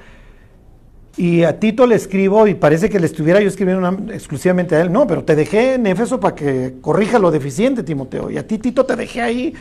[1.18, 4.92] Y a Tito le escribo y parece que le estuviera yo escribiendo exclusivamente a él.
[4.92, 8.30] No, pero te dejé en Éfeso para que corrija lo deficiente, Timoteo.
[8.30, 9.52] Y a ti, Tito, te dejé ahí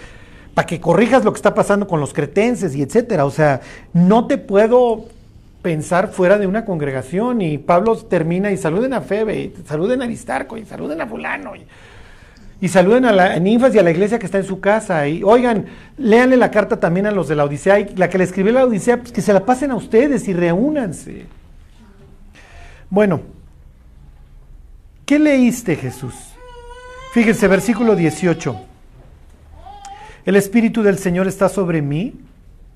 [0.54, 3.26] para que corrijas lo que está pasando con los cretenses y etcétera.
[3.26, 5.06] O sea, no te puedo
[5.64, 7.42] pensar fuera de una congregación.
[7.42, 11.56] Y Pablo termina y saluden a Febe, y saluden a Aristarco, y saluden a fulano.
[11.56, 11.66] Y,
[12.62, 15.08] y saluden a la Ninfas y a la iglesia que está en su casa.
[15.08, 15.66] Y oigan,
[15.98, 17.80] léanle la carta también a los de la Odisea.
[17.80, 20.34] Y la que le escribió la Odisea, pues que se la pasen a ustedes y
[20.34, 21.26] reúnanse.
[22.90, 23.22] Bueno,
[25.06, 26.16] ¿qué leíste Jesús?
[27.14, 28.60] Fíjense, versículo 18.
[30.26, 32.14] El Espíritu del Señor está sobre mí,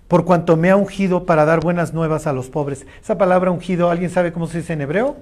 [0.08, 2.86] por cuanto me ha ungido para dar buenas nuevas a los pobres.
[3.02, 5.18] Esa palabra ungido, ¿alguien sabe cómo se dice en hebreo?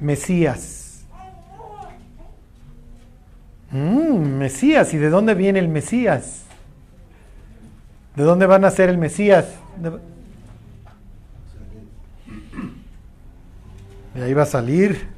[0.00, 1.04] Mesías.
[3.70, 6.42] Mm, Mesías, ¿y de dónde viene el Mesías?
[8.16, 9.46] ¿De dónde van a ser el Mesías?
[14.14, 15.08] De- ahí va a salir.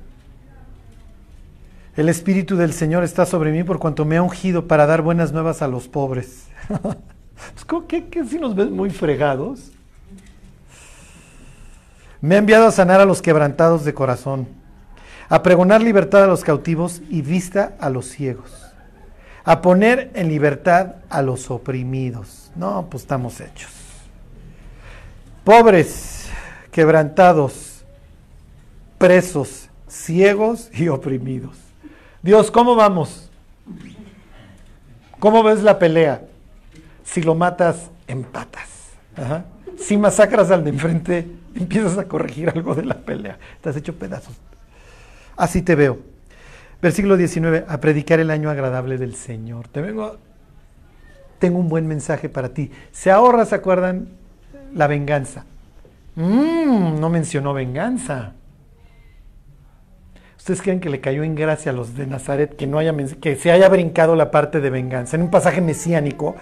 [1.96, 5.32] El Espíritu del Señor está sobre mí por cuanto me ha ungido para dar buenas
[5.32, 6.46] nuevas a los pobres.
[7.52, 9.72] Pues, ¿cómo que, que si nos ves muy fregados?
[12.20, 14.46] Me ha enviado a sanar a los quebrantados de corazón,
[15.28, 18.52] a pregonar libertad a los cautivos y vista a los ciegos,
[19.44, 22.52] a poner en libertad a los oprimidos.
[22.54, 23.72] No, pues estamos hechos.
[25.42, 26.28] Pobres,
[26.70, 27.73] quebrantados,
[29.04, 31.58] presos, ciegos y oprimidos.
[32.22, 33.30] Dios, ¿cómo vamos?
[35.20, 36.22] ¿Cómo ves la pelea?
[37.04, 38.66] Si lo matas, empatas.
[39.76, 43.38] Si masacras al de enfrente, empiezas a corregir algo de la pelea.
[43.60, 44.36] Te has hecho pedazos.
[45.36, 45.98] Así te veo.
[46.80, 49.68] Versículo 19, a predicar el año agradable del Señor.
[49.68, 50.16] Te vengo,
[51.38, 52.70] tengo un buen mensaje para ti.
[52.90, 54.08] Se ahorra, ¿se acuerdan?
[54.72, 55.44] La venganza.
[56.14, 58.32] Mm, no mencionó venganza.
[60.44, 63.34] ¿Ustedes creen que le cayó en gracia a los de Nazaret que, no haya, que
[63.34, 65.16] se haya brincado la parte de venganza?
[65.16, 66.36] En un pasaje mesiánico,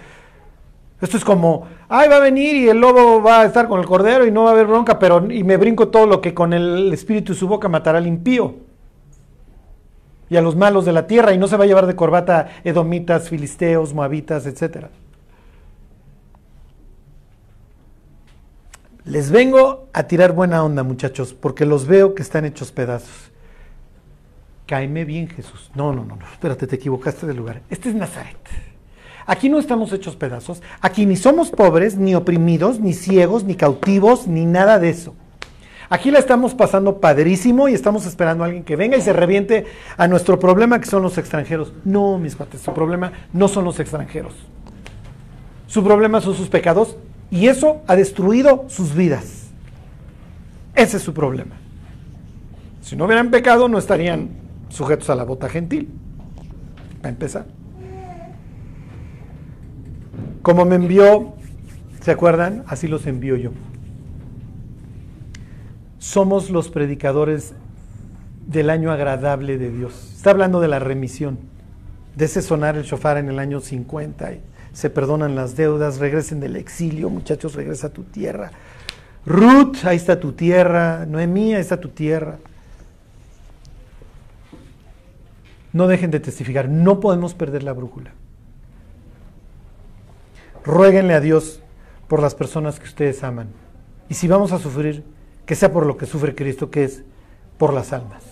[1.01, 3.87] esto es como, ay, va a venir y el lobo va a estar con el
[3.87, 6.53] cordero y no va a haber bronca, pero y me brinco todo lo que con
[6.53, 8.57] el espíritu su boca matará al impío
[10.29, 12.49] y a los malos de la tierra y no se va a llevar de corbata
[12.65, 14.91] edomitas, filisteos, moabitas, etcétera.
[19.05, 23.32] Les vengo a tirar buena onda, muchachos, porque los veo que están hechos pedazos.
[24.67, 25.71] Cáeme bien, Jesús.
[25.75, 27.63] No, no, no, no, espérate, te equivocaste de lugar.
[27.69, 28.37] Este es Nazaret.
[29.27, 30.63] Aquí no estamos hechos pedazos.
[30.81, 35.15] Aquí ni somos pobres, ni oprimidos, ni ciegos, ni cautivos, ni nada de eso.
[35.89, 39.67] Aquí la estamos pasando padrísimo y estamos esperando a alguien que venga y se reviente
[39.99, 41.73] a nuestro problema que son los extranjeros.
[41.85, 44.33] No, mis cuates, su problema no son los extranjeros.
[45.67, 46.97] Su problema son sus pecados
[47.31, 49.49] y eso ha destruido sus vidas.
[50.75, 51.57] Ese es su problema.
[52.81, 54.31] Si no hubieran pecado, no estarían
[54.73, 55.89] sujetos a la bota gentil.
[57.01, 57.47] Para empezar.
[60.43, 61.35] Como me envió,
[62.01, 62.65] ¿se acuerdan?
[62.67, 63.51] Así los envío yo.
[65.99, 67.55] Somos los predicadores
[68.47, 70.15] del año agradable de Dios.
[70.17, 71.39] Está hablando de la remisión,
[72.17, 74.33] de ese sonar el shofar en el año 50.
[74.33, 74.41] y
[74.73, 78.51] se perdonan las deudas, regresen del exilio, muchachos, regresa a tu tierra.
[79.27, 81.07] Ruth, ahí está tu tierra.
[81.07, 82.39] Noemí, ahí está tu tierra.
[85.73, 88.13] No dejen de testificar, no podemos perder la brújula.
[90.65, 91.61] Ruéguenle a Dios
[92.09, 93.49] por las personas que ustedes aman.
[94.09, 95.03] Y si vamos a sufrir,
[95.47, 97.03] que sea por lo que sufre Cristo, que es
[97.57, 98.23] por las almas.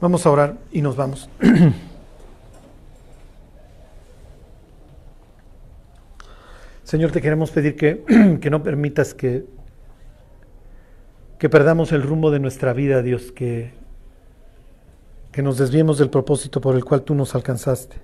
[0.00, 1.28] Vamos a orar y nos vamos.
[6.84, 9.44] Señor, te queremos pedir que, que no permitas que,
[11.38, 13.72] que perdamos el rumbo de nuestra vida, Dios, que,
[15.36, 17.96] que nos desviemos del propósito por el cual tú nos alcanzaste.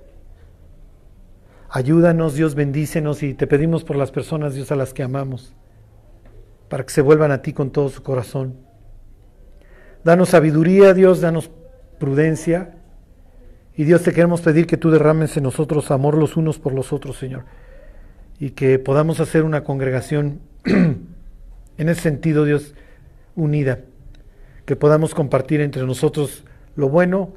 [1.71, 5.55] Ayúdanos, Dios, bendícenos y te pedimos por las personas, Dios, a las que amamos,
[6.69, 8.57] para que se vuelvan a ti con todo su corazón.
[10.05, 11.51] Danos sabiduría, Dios, danos
[11.99, 12.75] prudencia.
[13.79, 16.93] Y Dios, te queremos pedir que tú derrames en nosotros amor los unos por los
[16.93, 17.47] otros, Señor.
[18.41, 21.09] Y que podamos hacer una congregación en
[21.79, 22.75] ese sentido, Dios,
[23.37, 23.79] unida.
[24.67, 26.45] Que podamos compartir entre nosotros
[26.77, 27.31] lo bueno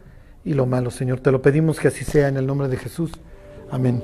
[0.43, 1.19] y lo malo, Señor.
[1.19, 3.11] Te lo pedimos que así sea en el nombre de Jesús.
[3.71, 4.03] Amén.